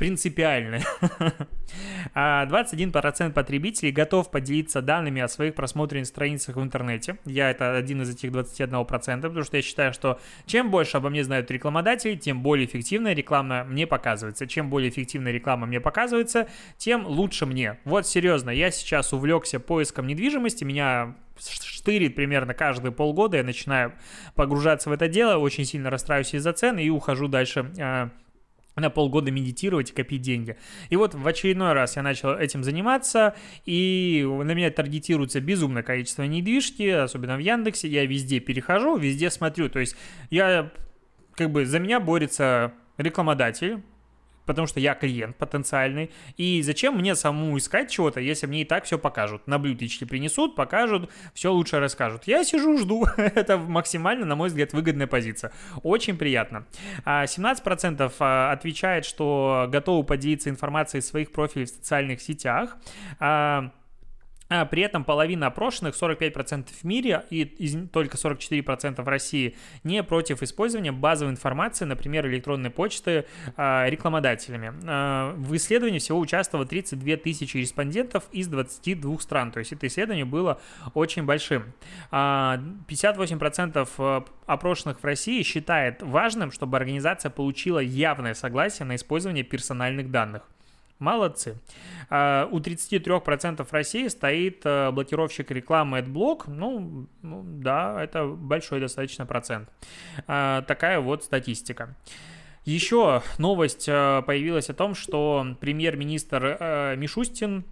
принципиальны. 0.00 0.82
21% 2.14 3.22
а 3.26 3.30
потребителей 3.30 3.92
готов 3.92 4.30
поделиться 4.30 4.80
данными 4.80 5.20
о 5.20 5.28
своих 5.28 5.54
просмотренных 5.54 6.06
страницах 6.06 6.56
в 6.56 6.62
интернете. 6.62 7.18
Я 7.26 7.50
это 7.50 7.76
один 7.76 8.00
из 8.00 8.08
этих 8.08 8.30
21%, 8.30 9.20
потому 9.20 9.42
что 9.42 9.58
я 9.58 9.62
считаю, 9.62 9.92
что 9.92 10.18
чем 10.46 10.70
больше 10.70 10.96
обо 10.96 11.10
мне 11.10 11.22
знают 11.22 11.50
рекламодатели, 11.50 12.14
тем 12.14 12.42
более 12.42 12.64
эффективная 12.64 13.12
реклама 13.12 13.64
мне 13.64 13.86
показывается. 13.86 14.46
Чем 14.46 14.70
более 14.70 14.88
эффективная 14.88 15.32
реклама 15.32 15.66
мне 15.66 15.80
показывается, 15.80 16.48
тем 16.78 17.06
лучше 17.06 17.44
мне. 17.44 17.78
Вот 17.84 18.06
серьезно, 18.06 18.48
я 18.48 18.70
сейчас 18.70 19.12
увлекся 19.12 19.60
поиском 19.60 20.06
недвижимости, 20.06 20.64
меня 20.64 21.14
штырит 21.38 22.14
примерно 22.14 22.54
каждые 22.54 22.92
полгода, 22.92 23.36
я 23.36 23.44
начинаю 23.44 23.92
погружаться 24.34 24.88
в 24.88 24.92
это 24.92 25.08
дело, 25.08 25.36
очень 25.36 25.64
сильно 25.64 25.90
расстраиваюсь 25.90 26.34
из-за 26.34 26.52
цен 26.52 26.78
и 26.78 26.88
ухожу 26.88 27.28
дальше 27.28 27.70
а, 27.78 28.10
на 28.80 28.90
полгода 28.90 29.30
медитировать 29.30 29.90
и 29.90 29.94
копить 29.94 30.22
деньги. 30.22 30.56
И 30.88 30.96
вот 30.96 31.14
в 31.14 31.26
очередной 31.26 31.72
раз 31.72 31.96
я 31.96 32.02
начал 32.02 32.34
этим 32.34 32.64
заниматься, 32.64 33.34
и 33.64 34.26
на 34.26 34.52
меня 34.52 34.70
таргетируется 34.70 35.40
безумное 35.40 35.82
количество 35.82 36.22
недвижки, 36.24 36.88
особенно 36.88 37.36
в 37.36 37.40
Яндексе, 37.40 37.88
я 37.88 38.04
везде 38.06 38.40
перехожу, 38.40 38.96
везде 38.96 39.30
смотрю, 39.30 39.68
то 39.68 39.78
есть 39.78 39.96
я 40.30 40.70
как 41.34 41.50
бы 41.50 41.64
за 41.64 41.78
меня 41.78 42.00
борется 42.00 42.74
рекламодатель, 42.98 43.82
потому 44.46 44.66
что 44.66 44.80
я 44.80 44.94
клиент 44.94 45.36
потенциальный. 45.36 46.10
И 46.36 46.62
зачем 46.62 46.96
мне 46.96 47.14
самому 47.14 47.56
искать 47.58 47.90
чего-то, 47.90 48.20
если 48.20 48.46
мне 48.46 48.62
и 48.62 48.64
так 48.64 48.84
все 48.84 48.98
покажут? 48.98 49.46
На 49.46 49.58
блюдечке 49.58 50.06
принесут, 50.06 50.56
покажут, 50.56 51.10
все 51.34 51.52
лучше 51.52 51.78
расскажут. 51.80 52.24
Я 52.26 52.44
сижу, 52.44 52.78
жду. 52.78 53.06
Это 53.16 53.58
максимально, 53.58 54.26
на 54.26 54.36
мой 54.36 54.48
взгляд, 54.48 54.72
выгодная 54.72 55.06
позиция. 55.06 55.52
Очень 55.82 56.16
приятно. 56.16 56.66
17% 57.06 58.12
а, 58.18 58.52
отвечает, 58.52 59.04
что 59.04 59.66
готовы 59.68 60.04
поделиться 60.04 60.50
информацией 60.50 61.00
в 61.00 61.04
своих 61.04 61.32
профилей 61.32 61.66
в 61.66 61.70
социальных 61.70 62.20
сетях. 62.20 62.76
А, 64.50 64.60
а 64.60 64.66
при 64.66 64.82
этом 64.82 65.04
половина 65.04 65.46
опрошенных, 65.46 65.94
45% 65.94 66.66
в 66.72 66.84
мире 66.84 67.24
и 67.30 67.44
только 67.92 68.16
44% 68.16 69.02
в 69.02 69.08
России, 69.08 69.56
не 69.84 70.02
против 70.02 70.42
использования 70.42 70.92
базовой 70.92 71.32
информации, 71.32 71.84
например, 71.84 72.26
электронной 72.26 72.70
почты, 72.70 73.26
э, 73.56 73.88
рекламодателями. 73.88 74.72
Э, 74.82 75.32
в 75.36 75.54
исследовании 75.54 75.98
всего 75.98 76.18
участвовало 76.18 76.66
32 76.66 77.16
тысячи 77.16 77.56
респондентов 77.56 78.24
из 78.32 78.48
22 78.48 79.20
стран, 79.20 79.52
то 79.52 79.60
есть 79.60 79.72
это 79.72 79.86
исследование 79.86 80.24
было 80.24 80.60
очень 80.94 81.24
большим. 81.24 81.72
Э, 82.10 82.58
58% 82.88 84.26
опрошенных 84.46 85.00
в 85.00 85.04
России 85.04 85.42
считает 85.42 86.02
важным, 86.02 86.50
чтобы 86.50 86.76
организация 86.76 87.30
получила 87.30 87.78
явное 87.78 88.34
согласие 88.34 88.84
на 88.84 88.96
использование 88.96 89.44
персональных 89.44 90.10
данных. 90.10 90.42
Молодцы. 91.00 91.56
А, 92.10 92.46
у 92.52 92.60
33% 92.60 93.66
России 93.70 94.06
стоит 94.08 94.60
э, 94.64 94.90
блокировщик 94.90 95.50
рекламы 95.50 95.98
AdBlock. 95.98 96.44
Ну, 96.46 97.06
ну, 97.22 97.42
да, 97.44 98.02
это 98.02 98.26
большой 98.26 98.80
достаточно 98.80 99.24
процент. 99.24 99.68
А, 100.26 100.60
такая 100.62 101.00
вот 101.00 101.24
статистика. 101.24 101.96
Еще 102.66 103.22
новость 103.38 103.88
э, 103.88 104.22
появилась 104.26 104.68
о 104.68 104.74
том, 104.74 104.94
что 104.94 105.56
премьер-министр 105.60 106.58
э, 106.60 106.96
Мишустин 106.96 107.64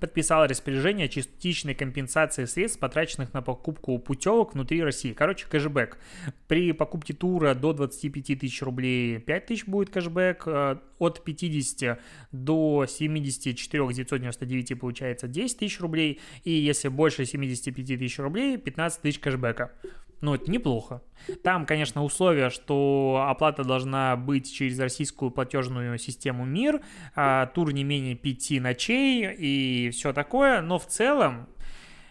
подписала 0.00 0.48
распоряжение 0.48 1.06
о 1.06 1.08
частичной 1.08 1.74
компенсации 1.74 2.44
средств, 2.46 2.80
потраченных 2.80 3.32
на 3.32 3.42
покупку 3.42 3.98
путевок 3.98 4.54
внутри 4.54 4.82
России. 4.82 5.12
Короче, 5.12 5.46
кэшбэк. 5.46 5.98
При 6.48 6.72
покупке 6.72 7.14
тура 7.14 7.54
до 7.54 7.72
25 7.72 8.40
тысяч 8.40 8.62
рублей 8.62 9.18
5 9.18 9.46
тысяч 9.46 9.66
будет 9.66 9.90
кэшбэк, 9.90 10.42
э, 10.46 10.76
от 10.98 11.24
50 11.24 12.00
до 12.32 12.86
74 12.86 13.92
999 13.92 14.74
получается 14.78 15.28
10 15.28 15.58
тысяч 15.58 15.80
рублей, 15.80 16.20
и 16.44 16.50
если 16.50 16.88
больше 16.88 17.24
75 17.24 17.98
тысяч 17.98 18.18
рублей, 18.18 18.56
15 18.56 19.02
тысяч 19.02 19.18
кэшбэка. 19.18 19.72
Ну, 20.20 20.34
это 20.34 20.50
неплохо. 20.50 21.02
Там, 21.42 21.64
конечно, 21.64 22.04
условие, 22.04 22.50
что 22.50 23.24
оплата 23.28 23.64
должна 23.64 24.16
быть 24.16 24.52
через 24.52 24.78
российскую 24.78 25.30
платежную 25.30 25.96
систему 25.98 26.44
МИР, 26.44 26.82
а 27.14 27.46
тур 27.46 27.72
не 27.72 27.84
менее 27.84 28.14
пяти 28.16 28.60
ночей 28.60 29.34
и 29.34 29.90
все 29.90 30.12
такое, 30.12 30.60
но 30.60 30.78
в 30.78 30.86
целом 30.86 31.48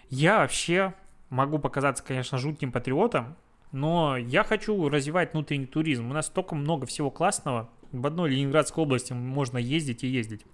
я 0.10 0.40
вообще 0.40 0.96
могу 1.30 1.60
показаться, 1.60 2.04
конечно, 2.04 2.40
жутким 2.40 2.72
патриотом, 2.72 3.36
но 3.72 4.18
я 4.18 4.44
хочу 4.44 4.90
развивать 4.90 5.34
внутренний 5.34 5.68
туризм. 5.68 6.10
У 6.10 6.14
нас 6.14 6.26
столько 6.26 6.56
много 6.56 6.88
всего 6.88 7.12
классного. 7.12 7.70
В 7.92 8.08
одной 8.08 8.32
Ленинградской 8.32 8.84
области 8.84 9.14
можно 9.14 9.60
ездить 9.60 10.04
и 10.04 10.08
ездить. 10.08 10.46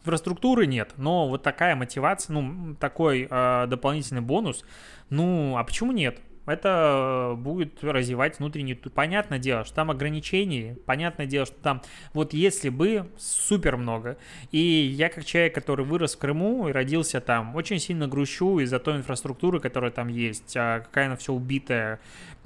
Инфраструктуры 0.00 0.66
нет, 0.66 0.94
но 0.96 1.28
вот 1.28 1.44
такая 1.44 1.76
мотивация, 1.76 2.34
ну, 2.34 2.74
такой 2.74 3.28
э, 3.30 3.66
дополнительный 3.68 4.20
бонус, 4.20 4.64
ну, 5.10 5.56
а 5.56 5.62
почему 5.62 5.92
нет? 5.92 6.20
Это 6.46 7.34
будет 7.36 7.82
развивать 7.84 8.38
внутренний... 8.38 8.74
Понятное 8.74 9.38
дело, 9.38 9.64
что 9.64 9.74
там 9.74 9.90
ограничений, 9.90 10.74
понятное 10.86 11.26
дело, 11.26 11.46
что 11.46 11.56
там 11.56 11.82
вот 12.12 12.32
если 12.32 12.68
бы 12.68 13.10
супер 13.16 13.76
много. 13.76 14.16
И 14.50 14.58
я 14.58 15.08
как 15.08 15.24
человек, 15.24 15.54
который 15.54 15.84
вырос 15.84 16.14
в 16.14 16.18
Крыму 16.18 16.68
и 16.68 16.72
родился 16.72 17.20
там, 17.20 17.54
очень 17.54 17.78
сильно 17.78 18.08
грущу 18.08 18.58
из-за 18.60 18.78
той 18.78 18.96
инфраструктуры, 18.96 19.60
которая 19.60 19.90
там 19.90 20.08
есть, 20.08 20.56
а 20.56 20.80
какая 20.80 21.06
она 21.06 21.16
все 21.16 21.32
убитая, 21.32 22.00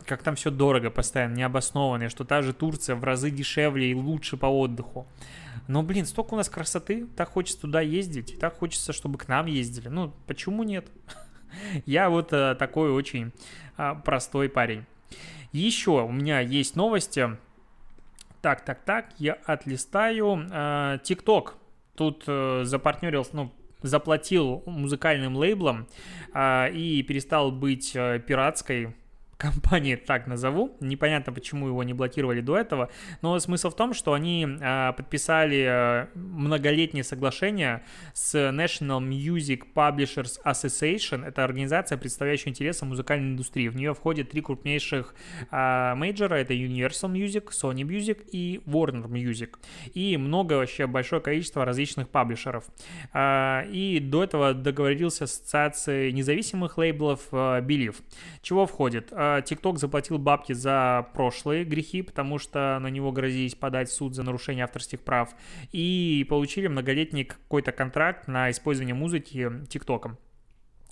как 0.05 0.23
там 0.23 0.37
все 0.37 0.51
дорого 0.51 0.91
постоянно, 0.91 1.35
необоснованно, 1.35 2.09
что 2.09 2.25
та 2.25 2.43
же 2.43 2.53
Турция 2.53 2.97
в 2.97 3.05
разы 3.05 3.31
дешевле 3.31 3.91
и 3.91 3.95
лучше 3.95 4.37
по 4.37 4.47
отдыху. 4.47 5.07
Но, 5.69 5.83
блин, 5.83 6.07
столько 6.07 6.35
у 6.35 6.37
нас 6.37 6.49
красоты, 6.49 7.07
так 7.17 7.31
хочется 7.31 7.63
туда 7.63 7.81
ездить, 7.81 8.39
так 8.39 8.57
хочется, 8.57 8.93
чтобы 8.93 9.19
к 9.19 9.27
нам 9.27 9.47
ездили. 9.47 9.89
Ну, 9.89 10.13
почему 10.27 10.63
нет? 10.63 10.87
Я 11.85 12.11
вот 12.11 12.33
э, 12.33 12.55
такой 12.55 12.91
очень 12.91 13.33
а, 13.77 13.95
простой 13.95 14.49
парень. 14.49 14.85
Еще 15.53 16.03
у 16.03 16.11
меня 16.11 16.41
есть 16.41 16.77
новости. 16.77 17.37
Так, 18.43 18.65
так, 18.65 18.85
так, 18.85 19.11
я 19.19 19.35
отлистаю. 19.45 20.47
А, 20.51 20.99
ТикТок 20.99 21.57
тут 21.97 22.25
э, 22.27 22.63
запартнерился, 22.65 23.31
ну, 23.35 23.53
заплатил 23.83 24.63
музыкальным 24.67 25.37
лейблам 25.37 25.87
а, 26.33 26.69
и 26.69 27.03
перестал 27.03 27.51
быть 27.51 27.93
э, 27.95 28.21
пиратской 28.21 28.95
компании, 29.37 29.96
так 30.07 30.27
назову. 30.27 30.77
Непонятно, 30.81 31.33
почему 31.33 31.68
его 31.68 31.83
не 31.83 31.94
блокировали 31.94 32.40
до 32.40 32.59
этого, 32.59 32.90
но 33.22 33.38
смысл 33.38 33.70
в 33.70 33.77
том, 33.77 33.94
что 33.94 34.12
они 34.12 34.46
э, 34.46 34.92
подписали 34.96 35.66
э, 35.68 36.07
многолетнее 36.14 37.05
соглашение 37.05 37.85
с 38.12 38.35
National 38.35 39.01
Music 39.01 39.62
Publishers 39.75 40.40
Association. 40.44 41.25
Это 41.25 41.44
организация, 41.44 41.99
представляющая 41.99 42.51
интересы 42.51 42.85
музыкальной 42.85 43.29
индустрии. 43.29 43.68
В 43.68 43.77
нее 43.77 43.94
входят 43.94 44.31
три 44.31 44.40
крупнейших 44.40 45.14
э, 45.51 45.94
мейджора. 45.94 46.35
Это 46.35 46.55
Universal 46.55 47.12
Music, 47.12 47.51
Sony 47.51 47.83
Music 47.83 48.29
и 48.31 48.61
Warner 48.66 49.07
Music. 49.09 49.55
И 49.94 50.16
много 50.16 50.55
вообще, 50.55 50.87
большое 50.87 51.22
количество 51.22 51.64
различных 51.64 52.09
паблишеров. 52.09 52.64
Э, 53.12 53.62
и 53.70 54.01
до 54.01 54.25
этого 54.25 54.55
договорился 54.55 55.27
с 55.27 55.37
ассоциацией 55.37 56.12
независимых 56.12 56.79
лейблов 56.79 57.20
э, 57.33 57.61
Believe. 57.61 57.96
Чего 58.42 58.66
входит? 58.66 59.12
TikTok 59.45 59.77
заплатил 59.77 60.19
бабки 60.19 60.53
за 60.53 61.07
прошлые 61.15 61.65
грехи, 61.65 62.03
потому 62.03 62.39
что 62.39 62.79
на 62.81 62.89
него 62.89 63.12
грозились 63.12 63.55
подать 63.55 63.91
суд 63.91 64.15
за 64.15 64.23
нарушение 64.23 64.65
авторских 64.65 65.01
прав, 65.01 65.35
и 65.73 66.27
получили 66.29 66.67
многолетний 66.67 67.25
какой-то 67.25 67.73
контракт 67.73 68.29
на 68.29 68.51
использование 68.51 68.95
музыки 68.95 69.51
ТикТоком. 69.69 70.19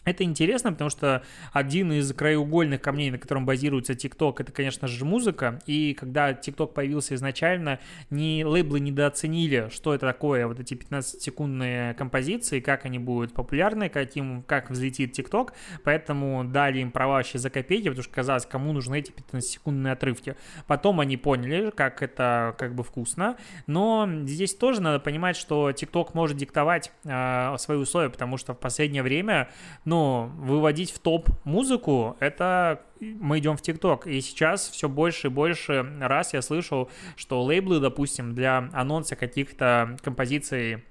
Это 0.05 0.23
интересно, 0.23 0.73
потому 0.73 0.91
что 0.91 1.23
один 1.53 1.93
из 1.93 2.13
краеугольных 2.13 2.81
камней, 2.81 3.11
на 3.11 3.19
котором 3.19 3.47
базируется 3.47 3.95
TikTok, 3.95 4.37
это, 4.39 4.53
конечно 4.53 4.87
же, 4.87 5.05
музыка. 5.05 5.61
И 5.67 5.95
когда 5.95 6.33
TikTok 6.33 6.75
появился 6.75 7.15
изначально, 7.15 7.81
ни 8.11 8.43
лейблы 8.43 8.81
недооценили, 8.81 9.71
что 9.73 9.95
это 9.95 10.07
такое, 10.07 10.47
вот 10.47 10.61
эти 10.61 10.75
15-секундные 10.75 11.95
композиции, 11.95 12.61
как 12.61 12.85
они 12.85 12.99
будут 12.99 13.33
популярны, 13.33 13.89
каким, 13.89 14.43
как 14.43 14.71
взлетит 14.71 15.19
TikTok. 15.19 15.53
Поэтому 15.85 16.45
дали 16.45 16.81
им 16.81 16.91
права 16.91 17.15
вообще 17.15 17.39
за 17.39 17.49
копейки, 17.49 17.89
потому 17.89 18.03
что 18.03 18.13
казалось, 18.13 18.45
кому 18.47 18.73
нужны 18.73 18.99
эти 18.99 19.13
15-секундные 19.13 19.93
отрывки. 19.93 20.37
Потом 20.67 21.01
они 21.01 21.17
поняли, 21.17 21.71
как 21.71 22.03
это 22.03 22.55
как 22.59 22.75
бы 22.75 22.83
вкусно. 22.83 23.37
Но 23.67 24.09
здесь 24.25 24.55
тоже 24.55 24.83
надо 24.83 25.01
понимать, 25.01 25.37
что 25.37 25.71
TikTok 25.71 26.11
может 26.13 26.37
диктовать 26.37 26.93
э, 27.05 27.55
свои 27.59 27.79
условия, 27.79 28.11
потому 28.11 28.37
что 28.37 28.53
в 28.53 28.59
последнее 28.59 29.03
время, 29.03 29.49
ну, 29.85 29.94
но 29.95 30.29
выводить 30.39 30.91
в 30.91 30.99
топ 30.99 31.29
музыку, 31.45 32.17
это 32.19 32.83
мы 32.99 33.39
идем 33.39 33.57
в 33.57 33.63
ТикТок. 33.63 34.09
И 34.09 34.21
сейчас 34.21 34.69
все 34.69 34.89
больше 34.89 35.29
и 35.29 35.31
больше 35.31 35.87
раз 36.01 36.35
я 36.35 36.43
слышал, 36.43 36.91
что 37.15 37.45
лейблы, 37.45 37.79
допустим, 37.79 38.35
для 38.35 38.69
анонса 38.73 39.15
каких-то 39.15 39.97
композиций 40.03 40.83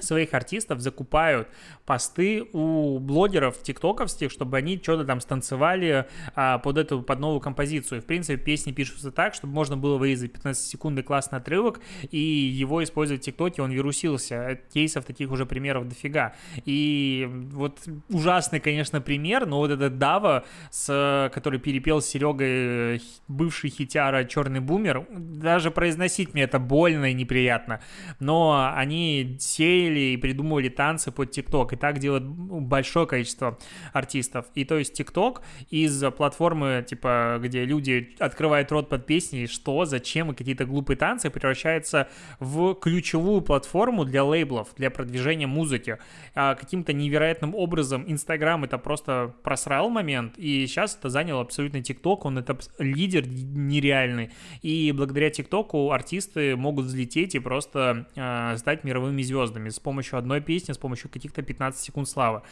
своих 0.00 0.34
артистов 0.34 0.80
закупают 0.80 1.48
посты 1.86 2.44
у 2.52 2.98
блогеров 2.98 3.62
тиктоковских, 3.62 4.30
чтобы 4.30 4.56
они 4.56 4.78
что-то 4.82 5.04
там 5.04 5.20
станцевали 5.20 6.06
а, 6.34 6.58
под 6.58 6.78
эту, 6.78 7.02
под 7.02 7.20
новую 7.20 7.40
композицию. 7.40 8.02
В 8.02 8.04
принципе, 8.04 8.42
песни 8.42 8.72
пишутся 8.72 9.10
так, 9.12 9.34
чтобы 9.34 9.52
можно 9.52 9.76
было 9.76 9.96
вырезать 9.98 10.32
15 10.32 10.66
секунд 10.66 10.94
классный 11.04 11.38
отрывок 11.38 11.80
и 12.10 12.18
его 12.18 12.82
использовать 12.82 13.22
в 13.22 13.24
ТикТоке, 13.24 13.62
он 13.62 13.70
вирусился. 13.70 14.60
Кейсов 14.72 15.04
таких 15.04 15.30
уже 15.30 15.46
примеров 15.46 15.88
дофига. 15.88 16.34
И 16.64 17.28
вот 17.52 17.80
ужасный, 18.08 18.60
конечно, 18.60 19.00
пример, 19.00 19.46
но 19.46 19.58
вот 19.58 19.70
этот 19.70 19.98
Дава, 19.98 20.44
с, 20.70 21.30
который 21.32 21.58
перепел 21.58 22.00
с 22.00 22.06
Серегой 22.06 23.02
бывший 23.28 23.70
хитяра 23.70 24.24
«Черный 24.24 24.60
бумер», 24.60 25.06
даже 25.10 25.70
произносить 25.70 26.34
мне 26.34 26.44
это 26.44 26.58
больно 26.58 27.10
и 27.10 27.14
неприятно. 27.14 27.80
Но 28.20 28.72
они 28.74 29.36
сеяли 29.40 29.83
пели 29.84 30.14
и 30.14 30.16
придумывали 30.16 30.68
танцы 30.68 31.10
под 31.10 31.30
ТикТок. 31.30 31.72
И 31.72 31.76
так 31.76 31.98
делает 31.98 32.24
большое 32.24 33.06
количество 33.06 33.58
артистов. 33.92 34.46
И 34.54 34.64
то 34.64 34.78
есть 34.78 34.94
ТикТок 34.94 35.42
из 35.70 36.02
платформы, 36.16 36.84
типа, 36.88 37.38
где 37.42 37.64
люди 37.64 38.14
открывают 38.18 38.72
рот 38.72 38.88
под 38.88 39.06
песни, 39.06 39.46
что, 39.46 39.84
зачем 39.84 40.32
и 40.32 40.34
какие-то 40.34 40.64
глупые 40.64 40.96
танцы, 40.96 41.30
превращается 41.30 42.08
в 42.40 42.74
ключевую 42.74 43.42
платформу 43.42 44.04
для 44.04 44.24
лейблов, 44.24 44.68
для 44.76 44.90
продвижения 44.90 45.46
музыки. 45.46 45.98
А 46.34 46.54
каким-то 46.54 46.92
невероятным 46.92 47.54
образом 47.54 48.04
Инстаграм 48.06 48.64
это 48.64 48.78
просто 48.78 49.34
просрал 49.42 49.90
момент, 49.90 50.34
и 50.38 50.66
сейчас 50.66 50.96
это 50.96 51.10
занял 51.10 51.40
абсолютно 51.40 51.82
ТикТок, 51.82 52.24
он 52.24 52.38
это 52.38 52.56
лидер 52.78 53.26
нереальный. 53.26 54.30
И 54.62 54.92
благодаря 54.92 55.30
ТикТоку 55.30 55.90
артисты 55.90 56.56
могут 56.56 56.86
взлететь 56.86 57.34
и 57.34 57.38
просто 57.38 58.06
э, 58.14 58.56
стать 58.56 58.84
мировыми 58.84 59.22
звездами 59.22 59.68
с 59.74 59.80
помощью 59.80 60.18
одной 60.18 60.40
песни, 60.40 60.72
с 60.72 60.78
помощью 60.78 61.10
каких-то 61.10 61.42
15 61.42 61.80
секунд 61.80 62.08
славы. 62.08 62.42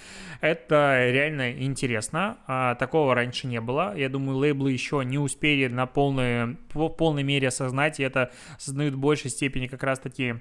Это 0.40 1.08
реально 1.10 1.52
интересно. 1.52 2.38
А, 2.46 2.74
такого 2.74 3.14
раньше 3.14 3.46
не 3.46 3.60
было. 3.60 3.96
Я 3.96 4.08
думаю, 4.08 4.38
лейблы 4.38 4.72
еще 4.72 5.02
не 5.04 5.18
успели 5.18 5.68
на 5.68 5.86
полной, 5.86 6.56
в 6.72 6.88
полной 6.88 7.22
мере 7.22 7.48
осознать, 7.48 8.00
и 8.00 8.02
это 8.02 8.30
осознают 8.56 8.94
в 8.94 8.98
большей 8.98 9.30
степени 9.30 9.66
как 9.66 9.82
раз-таки 9.82 10.40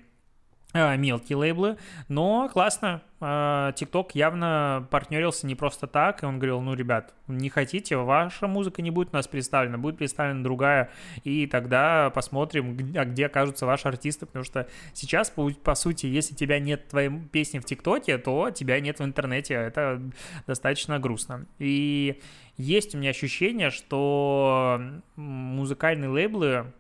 мелкие 0.73 1.37
лейблы, 1.37 1.77
но 2.07 2.49
классно. 2.49 3.01
TikTok 3.19 4.07
а, 4.13 4.17
явно 4.17 4.87
партнерился 4.89 5.45
не 5.45 5.53
просто 5.53 5.85
так, 5.85 6.23
и 6.23 6.25
он 6.25 6.39
говорил, 6.39 6.59
ну, 6.61 6.73
ребят, 6.73 7.13
не 7.27 7.49
хотите, 7.49 7.95
ваша 7.97 8.47
музыка 8.47 8.81
не 8.81 8.89
будет 8.89 9.09
у 9.13 9.15
нас 9.15 9.27
представлена, 9.27 9.77
будет 9.77 9.97
представлена 9.97 10.43
другая, 10.43 10.89
и 11.23 11.45
тогда 11.45 12.09
посмотрим, 12.09 12.75
где, 12.75 13.03
где 13.03 13.27
окажутся 13.27 13.67
ваши 13.67 13.87
артисты, 13.87 14.25
потому 14.25 14.43
что 14.43 14.67
сейчас, 14.93 15.29
по, 15.29 15.51
по 15.51 15.75
сути, 15.75 16.07
если 16.07 16.33
тебя 16.33 16.59
нет 16.59 16.87
твоей 16.87 17.11
песни 17.31 17.59
в 17.59 17.65
ТикТоке, 17.65 18.17
то 18.17 18.49
тебя 18.49 18.79
нет 18.79 18.99
в 18.99 19.03
интернете, 19.03 19.53
это 19.53 20.01
достаточно 20.47 20.97
грустно. 20.97 21.45
И 21.59 22.19
есть 22.57 22.95
у 22.95 22.97
меня 22.97 23.11
ощущение, 23.11 23.69
что 23.69 24.81
музыкальные 25.15 26.09
лейблы 26.09 26.73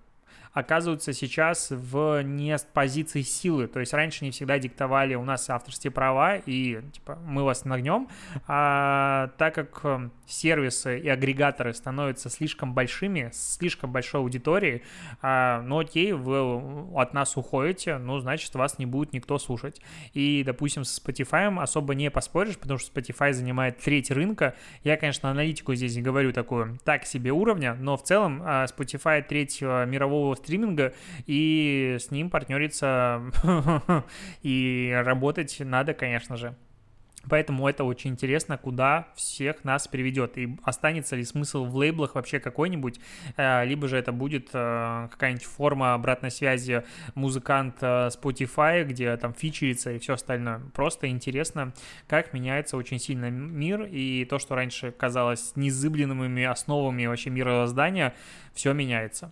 оказываются 0.53 1.13
сейчас 1.13 1.71
в 1.71 2.21
не 2.23 2.55
позиции 2.73 3.21
силы. 3.21 3.67
То 3.67 3.79
есть 3.79 3.93
раньше 3.93 4.25
не 4.25 4.31
всегда 4.31 4.59
диктовали 4.59 5.15
у 5.15 5.23
нас 5.23 5.49
авторские 5.49 5.91
права, 5.91 6.35
и 6.37 6.81
типа 6.91 7.17
мы 7.25 7.43
вас 7.43 7.65
нагнем. 7.65 8.07
А 8.47 9.31
так 9.37 9.55
как 9.55 9.79
э, 9.83 10.09
сервисы 10.27 10.99
и 10.99 11.07
агрегаторы 11.07 11.73
становятся 11.73 12.29
слишком 12.29 12.73
большими, 12.73 13.29
слишком 13.33 13.91
большой 13.91 14.21
аудиторией, 14.21 14.83
а, 15.21 15.61
ну 15.61 15.79
окей, 15.79 16.11
вы 16.13 16.89
от 16.95 17.13
нас 17.13 17.37
уходите, 17.37 17.97
ну 17.97 18.19
значит 18.19 18.53
вас 18.55 18.77
не 18.77 18.85
будет 18.85 19.13
никто 19.13 19.37
слушать. 19.37 19.81
И, 20.13 20.43
допустим, 20.45 20.83
с 20.83 21.01
Spotify 21.01 21.41
особо 21.61 21.95
не 21.95 22.11
поспоришь, 22.11 22.57
потому 22.57 22.77
что 22.77 22.91
Spotify 22.91 23.33
занимает 23.33 23.77
треть 23.77 24.11
рынка. 24.11 24.55
Я, 24.83 24.97
конечно, 24.97 25.29
аналитику 25.29 25.73
здесь 25.75 25.95
не 25.95 26.01
говорю 26.01 26.33
такую 26.33 26.77
так 26.83 27.05
себе 27.05 27.31
уровня, 27.31 27.73
но 27.75 27.95
в 27.95 28.03
целом 28.03 28.41
а, 28.43 28.65
Spotify 28.65 29.21
треть 29.21 29.61
мирового 29.61 30.35
стриминга, 30.43 30.93
и 31.25 31.97
с 31.99 32.11
ним 32.11 32.29
партнериться 32.29 33.21
и 34.41 34.91
работать 35.03 35.57
надо, 35.59 35.93
конечно 35.93 36.37
же. 36.37 36.55
Поэтому 37.29 37.67
это 37.67 37.83
очень 37.83 38.11
интересно, 38.11 38.57
куда 38.57 39.07
всех 39.15 39.63
нас 39.63 39.87
приведет. 39.87 40.37
И 40.37 40.57
останется 40.63 41.15
ли 41.15 41.23
смысл 41.23 41.65
в 41.65 41.75
лейблах 41.75 42.15
вообще 42.15 42.39
какой-нибудь, 42.39 42.99
э, 43.37 43.65
либо 43.65 43.87
же 43.87 43.97
это 43.97 44.11
будет 44.11 44.49
э, 44.53 45.07
какая-нибудь 45.11 45.45
форма 45.45 45.93
обратной 45.93 46.31
связи 46.31 46.83
музыкант 47.13 47.77
э, 47.81 48.09
Spotify, 48.09 48.83
где 48.83 49.15
там 49.17 49.33
фичерится 49.33 49.91
и 49.91 49.99
все 49.99 50.13
остальное. 50.13 50.61
Просто 50.73 51.07
интересно, 51.07 51.73
как 52.07 52.33
меняется 52.33 52.75
очень 52.75 52.99
сильно 52.99 53.29
мир, 53.29 53.83
и 53.83 54.25
то, 54.25 54.39
что 54.39 54.55
раньше 54.55 54.91
казалось 54.91 55.53
незыблемыми 55.55 56.43
основами 56.43 57.05
вообще 57.05 57.29
мироздания, 57.29 58.15
все 58.53 58.73
меняется. 58.73 59.31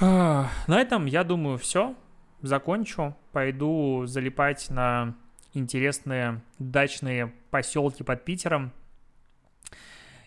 На 0.00 0.50
этом, 0.68 1.06
я 1.06 1.24
думаю, 1.24 1.58
все. 1.58 1.94
Закончу. 2.42 3.16
Пойду 3.32 4.04
залипать 4.06 4.68
на 4.70 5.14
интересные 5.54 6.42
дачные 6.58 7.32
поселки 7.50 8.02
под 8.02 8.24
Питером. 8.24 8.72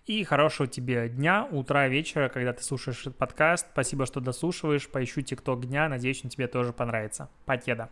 И 0.06 0.24
хорошего 0.24 0.68
тебе 0.68 1.08
дня, 1.08 1.48
утра, 1.52 1.88
вечера, 1.88 2.30
когда 2.30 2.52
ты 2.52 2.64
слушаешь 2.64 3.02
этот 3.02 3.18
подкаст. 3.18 3.68
Спасибо, 3.72 4.08
что 4.08 4.20
дослушиваешь. 4.20 4.90
Поищу 4.90 5.22
ТикТок 5.22 5.68
дня. 5.68 5.88
Надеюсь, 5.88 6.22
он 6.24 6.32
тебе 6.32 6.48
тоже 6.48 6.74
понравится. 6.74 7.30
Покеда. 7.46 7.90